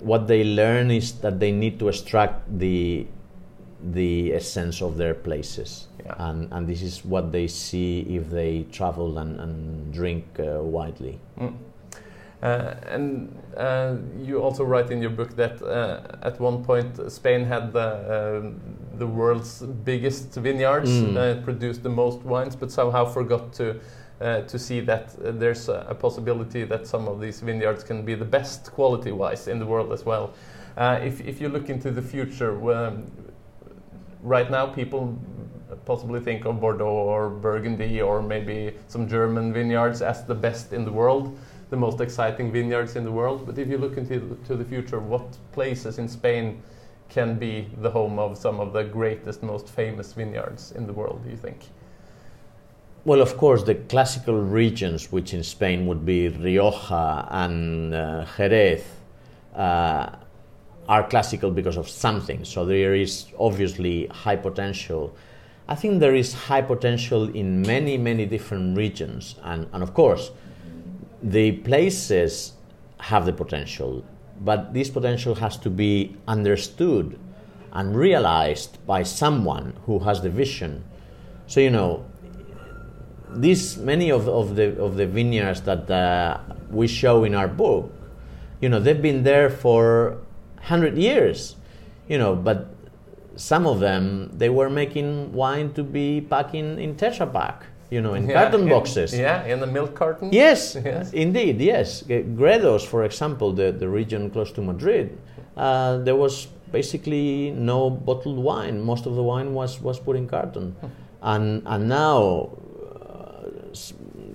what 0.00 0.28
they 0.28 0.44
learn 0.44 0.90
is 0.90 1.12
that 1.22 1.40
they 1.40 1.50
need 1.50 1.78
to 1.80 1.88
extract 1.88 2.36
the 2.58 3.06
the 3.92 4.32
essence 4.34 4.82
of 4.82 4.96
their 4.96 5.14
places, 5.14 5.88
Yeah. 6.04 6.14
and 6.28 6.52
and 6.52 6.66
this 6.66 6.82
is 6.82 7.04
what 7.04 7.30
they 7.32 7.46
see 7.48 8.00
if 8.16 8.30
they 8.30 8.64
travel 8.72 9.18
and, 9.18 9.40
and 9.40 9.92
drink 9.92 10.24
uh, 10.38 10.62
widely. 10.62 11.18
Mm. 11.38 11.52
Uh, 12.42 12.74
and 12.94 13.34
uh, 13.56 13.96
you 14.22 14.42
also 14.42 14.62
write 14.64 14.90
in 14.90 15.00
your 15.00 15.10
book 15.10 15.34
that 15.36 15.60
uh, 15.62 16.00
at 16.26 16.38
one 16.40 16.62
point 16.64 17.10
Spain 17.10 17.44
had 17.44 17.72
the 17.72 18.42
um 18.42 18.60
the 18.98 19.06
world's 19.06 19.62
biggest 19.84 20.34
vineyards, 20.34 20.90
Mm. 20.90 21.16
uh, 21.16 21.42
produced 21.44 21.82
the 21.82 21.88
most 21.90 22.22
wines, 22.24 22.56
but 22.56 22.70
somehow 22.70 23.04
forgot 23.04 23.52
to 23.54 23.64
uh, 24.20 24.40
to 24.48 24.58
see 24.58 24.80
that 24.80 25.14
uh, 25.24 25.30
there's 25.38 25.68
a, 25.68 25.86
a 25.88 25.94
possibility 25.94 26.64
that 26.64 26.86
some 26.86 27.08
of 27.08 27.20
these 27.20 27.40
vineyards 27.44 27.84
can 27.84 28.02
be 28.04 28.14
the 28.14 28.24
best 28.24 28.72
quality-wise 28.72 29.48
in 29.50 29.58
the 29.58 29.66
world 29.66 29.92
as 29.92 30.04
well. 30.06 30.30
Uh, 30.76 30.98
if 31.06 31.20
if 31.20 31.40
you 31.40 31.48
look 31.48 31.68
into 31.70 31.90
the 31.90 32.02
future, 32.02 32.52
um, 32.72 33.04
right 34.22 34.50
now 34.50 34.66
people 34.66 35.18
possibly 35.84 36.20
think 36.20 36.44
of 36.44 36.60
Bordeaux 36.60 36.84
or 36.84 37.30
Burgundy 37.30 38.00
or 38.00 38.22
maybe 38.22 38.74
some 38.88 39.08
German 39.08 39.52
vineyards 39.52 40.02
as 40.02 40.24
the 40.24 40.34
best 40.34 40.72
in 40.72 40.84
the 40.84 40.92
world, 40.92 41.38
the 41.70 41.76
most 41.76 42.00
exciting 42.00 42.52
vineyards 42.52 42.96
in 42.96 43.04
the 43.04 43.12
world. 43.12 43.46
But 43.46 43.58
if 43.58 43.68
you 43.68 43.78
look 43.78 43.96
into 43.96 44.18
the, 44.20 44.34
to 44.46 44.56
the 44.56 44.64
future, 44.64 44.98
what 44.98 45.36
places 45.52 45.98
in 45.98 46.08
Spain 46.08 46.62
can 47.08 47.38
be 47.38 47.68
the 47.78 47.90
home 47.90 48.18
of 48.18 48.36
some 48.36 48.60
of 48.60 48.72
the 48.72 48.82
greatest, 48.82 49.42
most 49.42 49.68
famous 49.68 50.12
vineyards 50.12 50.72
in 50.72 50.86
the 50.86 50.92
world? 50.92 51.22
Do 51.24 51.30
you 51.30 51.36
think? 51.36 51.58
Well, 53.04 53.20
of 53.20 53.36
course, 53.36 53.62
the 53.62 53.76
classical 53.76 54.40
regions, 54.40 55.12
which 55.12 55.32
in 55.32 55.44
Spain 55.44 55.86
would 55.86 56.04
be 56.04 56.28
Rioja 56.28 57.28
and 57.30 57.94
uh, 57.94 58.26
Jerez, 58.36 58.82
uh, 59.54 60.10
are 60.88 61.08
classical 61.08 61.50
because 61.50 61.76
of 61.76 61.88
something. 61.88 62.44
So 62.44 62.64
there 62.64 62.94
is 62.94 63.26
obviously 63.38 64.06
high 64.06 64.36
potential. 64.36 65.14
I 65.68 65.74
think 65.74 66.00
there 66.00 66.14
is 66.14 66.32
high 66.32 66.62
potential 66.62 67.28
in 67.34 67.62
many, 67.62 67.98
many 67.98 68.26
different 68.26 68.76
regions. 68.76 69.34
And, 69.42 69.66
and 69.72 69.82
of 69.82 69.94
course, 69.94 70.30
the 71.22 71.52
places 71.52 72.52
have 73.00 73.26
the 73.26 73.32
potential, 73.32 74.04
but 74.40 74.72
this 74.72 74.90
potential 74.90 75.34
has 75.34 75.56
to 75.58 75.70
be 75.70 76.16
understood 76.28 77.18
and 77.72 77.96
realized 77.96 78.78
by 78.86 79.02
someone 79.02 79.74
who 79.86 79.98
has 80.00 80.22
the 80.22 80.30
vision. 80.30 80.84
So, 81.46 81.60
you 81.60 81.70
know, 81.70 82.04
these 83.28 83.76
many 83.76 84.10
of, 84.10 84.28
of 84.28 84.56
the 84.56 84.80
of 84.80 84.96
the 84.96 85.06
vineyards 85.06 85.60
that 85.62 85.90
uh, 85.90 86.38
we 86.70 86.86
show 86.86 87.24
in 87.24 87.34
our 87.34 87.48
book, 87.48 87.92
you 88.60 88.68
know, 88.68 88.80
they've 88.80 89.02
been 89.02 89.24
there 89.24 89.50
for 89.50 90.18
hundred 90.66 90.96
years, 90.98 91.56
you 92.08 92.18
know, 92.18 92.34
but 92.34 92.58
some 93.36 93.66
of 93.66 93.80
them 93.80 94.30
they 94.40 94.48
were 94.48 94.70
making 94.70 95.32
wine 95.32 95.72
to 95.74 95.82
be 95.82 96.20
packing 96.20 96.78
in 96.80 96.94
Tetra 96.96 97.26
Pak, 97.32 97.64
you 97.90 98.00
know, 98.00 98.14
in 98.14 98.26
carton 98.28 98.62
in- 98.62 98.68
boxes. 98.68 99.12
Yeah, 99.16 99.44
in 99.52 99.60
the 99.60 99.66
milk 99.66 99.94
carton. 99.94 100.30
Yes, 100.32 100.76
Yes. 100.84 101.12
indeed, 101.12 101.60
yes. 101.60 102.02
Gredos, 102.40 102.84
for 102.84 103.04
example, 103.04 103.52
the, 103.52 103.72
the 103.72 103.88
region 103.88 104.30
close 104.30 104.50
to 104.52 104.62
Madrid, 104.62 105.16
uh, 105.56 105.98
there 105.98 106.16
was 106.16 106.48
basically 106.72 107.52
no 107.52 107.88
bottled 107.90 108.38
wine. 108.38 108.80
Most 108.82 109.06
of 109.06 109.14
the 109.14 109.22
wine 109.22 109.54
was, 109.54 109.80
was 109.80 109.98
put 110.00 110.16
in 110.16 110.26
carton. 110.26 110.74
And, 111.22 111.62
and 111.66 111.88
now 111.88 112.50
uh, 113.00 113.74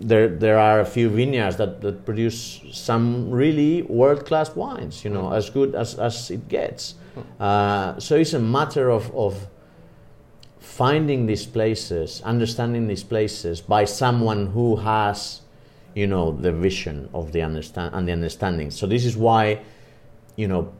there, 0.01 0.27
there 0.27 0.57
are 0.57 0.79
a 0.79 0.85
few 0.85 1.09
vineyards 1.09 1.57
that, 1.57 1.81
that 1.81 2.05
produce 2.05 2.61
some 2.71 3.29
really 3.29 3.83
world 3.83 4.25
class 4.25 4.55
wines, 4.55 5.03
you 5.03 5.09
know, 5.09 5.31
as 5.31 5.49
good 5.49 5.75
as, 5.75 5.95
as 5.95 6.31
it 6.31 6.47
gets. 6.47 6.95
Uh, 7.39 7.99
so 7.99 8.15
it's 8.15 8.33
a 8.33 8.39
matter 8.39 8.89
of, 8.89 9.13
of 9.15 9.47
finding 10.59 11.25
these 11.25 11.45
places, 11.45 12.21
understanding 12.23 12.87
these 12.87 13.03
places 13.03 13.61
by 13.61 13.85
someone 13.85 14.47
who 14.47 14.77
has, 14.77 15.41
you 15.93 16.07
know, 16.07 16.31
the 16.31 16.51
vision 16.51 17.09
of 17.13 17.31
the 17.31 17.41
understand 17.41 17.93
and 17.93 18.07
the 18.07 18.11
understanding. 18.11 18.71
So 18.71 18.87
this 18.87 19.05
is 19.05 19.17
why, 19.17 19.61
you 20.35 20.47
know, 20.47 20.73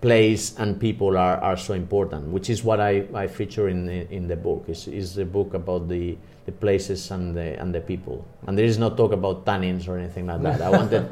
place 0.00 0.54
and 0.58 0.80
people 0.80 1.16
are, 1.16 1.36
are 1.38 1.56
so 1.56 1.74
important, 1.74 2.28
which 2.28 2.48
is 2.50 2.64
what 2.64 2.80
I, 2.80 3.04
I 3.14 3.26
feature 3.26 3.68
in 3.68 3.86
the, 3.86 4.10
in 4.12 4.28
the 4.28 4.36
book. 4.36 4.64
Is 4.68 4.88
is 4.88 5.14
the 5.14 5.24
book 5.24 5.54
about 5.54 5.88
the, 5.88 6.16
the 6.46 6.52
places 6.52 7.10
and 7.10 7.34
the 7.36 7.60
and 7.60 7.74
the 7.74 7.80
people. 7.80 8.24
And 8.46 8.56
there 8.56 8.64
is 8.64 8.78
no 8.78 8.90
talk 8.90 9.12
about 9.12 9.44
tannins 9.44 9.88
or 9.88 9.98
anything 9.98 10.26
like 10.26 10.42
that. 10.42 10.60
I 10.62 10.70
wanted 10.80 11.04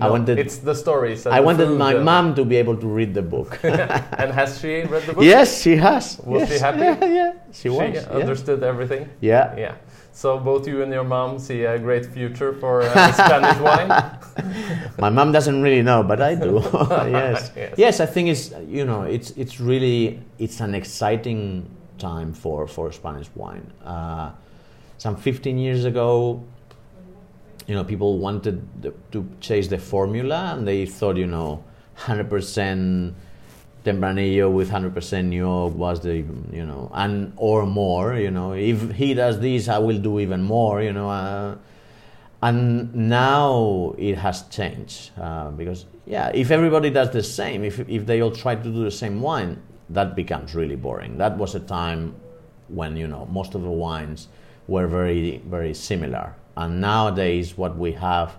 I 0.00 0.08
wanted 0.08 0.38
It's 0.38 0.58
the 0.58 0.74
stories. 0.74 1.26
I 1.26 1.40
the 1.40 1.46
wanted 1.46 1.70
my 1.70 1.94
and- 1.94 2.04
mom 2.04 2.34
to 2.36 2.44
be 2.44 2.56
able 2.56 2.76
to 2.76 2.86
read 2.86 3.14
the 3.14 3.22
book. 3.22 3.58
and 3.64 4.30
has 4.32 4.60
she 4.60 4.82
read 4.82 5.02
the 5.06 5.12
book? 5.14 5.24
yes, 5.24 5.60
she 5.62 5.74
has. 5.76 6.20
Was 6.24 6.42
yes. 6.42 6.52
she 6.52 6.58
happy? 6.58 6.78
Yeah, 6.78 7.04
yeah. 7.20 7.32
She 7.52 7.62
She 7.62 7.68
was. 7.70 7.94
yeah. 7.94 8.08
understood 8.22 8.62
everything. 8.62 9.08
Yeah. 9.20 9.56
Yeah. 9.56 9.74
So 10.18 10.36
both 10.36 10.66
you 10.66 10.82
and 10.82 10.92
your 10.92 11.04
mom 11.04 11.38
see 11.38 11.62
a 11.62 11.78
great 11.78 12.04
future 12.04 12.52
for 12.52 12.82
uh, 12.82 13.12
Spanish 13.12 13.60
wine. 13.60 13.86
My 14.98 15.10
mom 15.10 15.30
doesn't 15.30 15.62
really 15.62 15.80
know, 15.80 16.02
but 16.02 16.20
I 16.20 16.34
do. 16.34 16.58
yes. 16.90 17.52
Yes. 17.54 17.74
yes, 17.76 18.00
I 18.00 18.06
think 18.06 18.28
it's 18.28 18.50
you 18.66 18.84
know 18.84 19.02
it's 19.02 19.30
it's 19.36 19.60
really 19.60 20.20
it's 20.40 20.58
an 20.58 20.74
exciting 20.74 21.70
time 21.98 22.32
for 22.32 22.66
for 22.66 22.90
Spanish 22.90 23.28
wine. 23.36 23.70
Uh, 23.84 24.32
some 24.96 25.14
15 25.14 25.56
years 25.56 25.84
ago, 25.84 26.42
you 27.68 27.76
know, 27.76 27.84
people 27.84 28.18
wanted 28.18 28.66
the, 28.82 28.92
to 29.12 29.24
chase 29.38 29.68
the 29.68 29.78
formula, 29.78 30.54
and 30.56 30.66
they 30.66 30.84
thought 30.84 31.16
you 31.16 31.28
know, 31.28 31.62
100% 31.96 33.14
Tempranillo 33.88 34.52
with 34.52 34.70
100% 34.70 35.24
New 35.24 35.46
Oak 35.48 35.74
was 35.74 36.00
the 36.00 36.16
you 36.52 36.66
know 36.66 36.90
and 36.92 37.32
or 37.36 37.66
more 37.66 38.14
you 38.16 38.30
know. 38.30 38.52
If 38.52 38.92
he 38.92 39.14
does 39.14 39.40
this 39.40 39.68
I 39.68 39.78
will 39.78 39.98
do 39.98 40.20
even 40.20 40.42
more 40.42 40.82
you 40.82 40.92
know 40.92 41.08
uh, 41.08 41.56
and 42.42 42.94
now 42.94 43.94
it 43.98 44.16
has 44.16 44.42
changed 44.48 45.10
uh, 45.18 45.50
because 45.50 45.86
yeah 46.06 46.30
if 46.34 46.50
everybody 46.50 46.90
does 46.90 47.10
the 47.10 47.22
same 47.22 47.64
if, 47.64 47.80
if 47.88 48.06
they 48.06 48.20
all 48.22 48.30
try 48.30 48.54
to 48.54 48.62
do 48.62 48.84
the 48.84 48.90
same 48.90 49.20
wine 49.20 49.60
that 49.90 50.14
becomes 50.14 50.54
really 50.54 50.76
boring. 50.76 51.16
That 51.16 51.38
was 51.38 51.54
a 51.54 51.60
time 51.60 52.14
when 52.68 52.96
you 52.96 53.08
know 53.08 53.26
most 53.26 53.54
of 53.54 53.62
the 53.62 53.70
wines 53.70 54.28
were 54.66 54.86
very 54.86 55.38
very 55.46 55.74
similar. 55.74 56.34
And 56.56 56.80
nowadays 56.80 57.56
what 57.56 57.76
we 57.76 57.92
have 57.92 58.36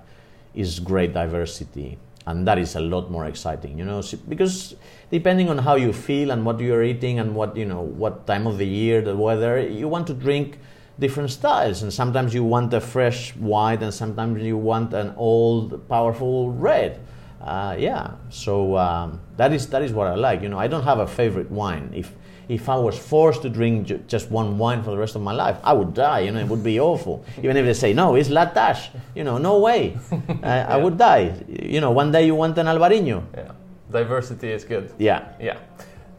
is 0.53 0.79
great 0.79 1.13
diversity 1.13 1.97
and 2.29 2.47
that 2.47 2.57
is 2.57 2.75
a 2.75 2.79
lot 2.79 3.11
more 3.11 3.25
exciting 3.25 3.77
you 3.77 3.85
know 3.85 4.01
because 4.27 4.75
depending 5.11 5.49
on 5.49 5.57
how 5.57 5.75
you 5.75 5.91
feel 5.91 6.31
and 6.31 6.45
what 6.45 6.59
you're 6.59 6.83
eating 6.83 7.19
and 7.19 7.35
what 7.35 7.55
you 7.55 7.65
know 7.65 7.81
what 7.81 8.25
time 8.25 8.47
of 8.47 8.57
the 8.57 8.67
year 8.67 9.01
the 9.01 9.15
weather 9.15 9.59
you 9.59 9.87
want 9.87 10.05
to 10.07 10.13
drink 10.13 10.59
different 10.99 11.31
styles. 11.31 11.81
And 11.81 11.91
sometimes 11.91 12.33
you 12.33 12.43
want 12.43 12.73
a 12.73 12.81
fresh 12.81 13.35
white 13.35 13.81
and 13.81 13.93
sometimes 13.93 14.41
you 14.43 14.57
want 14.57 14.93
an 14.93 15.13
old 15.15 15.87
powerful 15.87 16.51
red. 16.51 16.99
Uh, 17.41 17.75
yeah. 17.79 18.15
So 18.29 18.77
um, 18.77 19.21
that 19.37 19.53
is 19.53 19.67
that 19.67 19.81
is 19.81 19.93
what 19.93 20.07
i 20.07 20.15
like 20.15 20.41
you 20.41 20.49
know. 20.49 20.59
I 20.59 20.67
don't 20.67 20.83
have 20.83 20.99
a 20.99 21.07
favorite 21.07 21.49
wine. 21.49 21.91
If 21.93 22.13
if 22.49 22.67
I 22.67 22.75
was 22.75 22.97
forced 22.97 23.43
to 23.43 23.49
drink 23.49 23.87
ju- 23.87 23.99
just 24.07 24.31
one 24.31 24.57
wine 24.57 24.81
for 24.83 24.89
the 24.89 24.97
rest 24.97 25.15
of 25.15 25.21
my 25.21 25.31
life, 25.31 25.57
I 25.63 25.71
would 25.73 25.93
die. 25.93 26.21
You 26.21 26.31
know, 26.31 26.39
it 26.39 26.47
would 26.47 26.63
be 26.63 26.79
awful. 26.79 27.23
Even 27.43 27.55
if 27.57 27.65
they 27.65 27.73
say 27.73 27.93
no, 27.93 28.15
it's 28.15 28.29
La 28.29 28.47
Tâche. 28.47 28.89
You 29.15 29.23
know, 29.23 29.37
no 29.37 29.59
way. 29.59 29.97
I, 30.43 30.59
I 30.61 30.77
would 30.77 30.97
die. 30.97 31.33
You 31.47 31.79
know, 31.79 31.91
one 31.91 32.11
day 32.11 32.25
you 32.25 32.35
want 32.35 32.57
an 32.57 32.65
Albarino. 32.65 33.21
Yeah. 33.35 33.51
Diversity 33.91 34.51
is 34.51 34.63
good. 34.63 34.91
Yeah. 34.97 35.21
Yeah. 35.39 35.57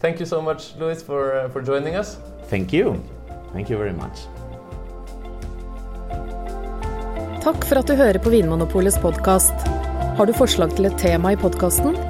Thank 0.00 0.20
you 0.20 0.26
so 0.26 0.40
much, 0.40 0.74
Luis, 0.78 1.02
for 1.02 1.34
uh, 1.34 1.48
for 1.50 1.62
joining 1.62 1.94
us. 1.96 2.16
Thank 2.48 2.72
you. 2.72 3.02
Thank 3.52 3.68
you 3.68 3.76
very 3.76 3.92
much. 3.92 4.26
Takk 7.42 7.64
for 7.64 7.78
at 7.80 7.86
du 7.86 7.94
hører 7.94 8.18
på 8.18 8.30
Vinmonopolets 8.30 8.98
podkast. 8.98 9.68
Har 10.16 10.26
du 10.26 10.32
forslag 10.32 10.74
til 10.76 10.90
et 10.90 10.98
tema 10.98 11.32
i 11.32 11.36
podkasten? 11.40 12.09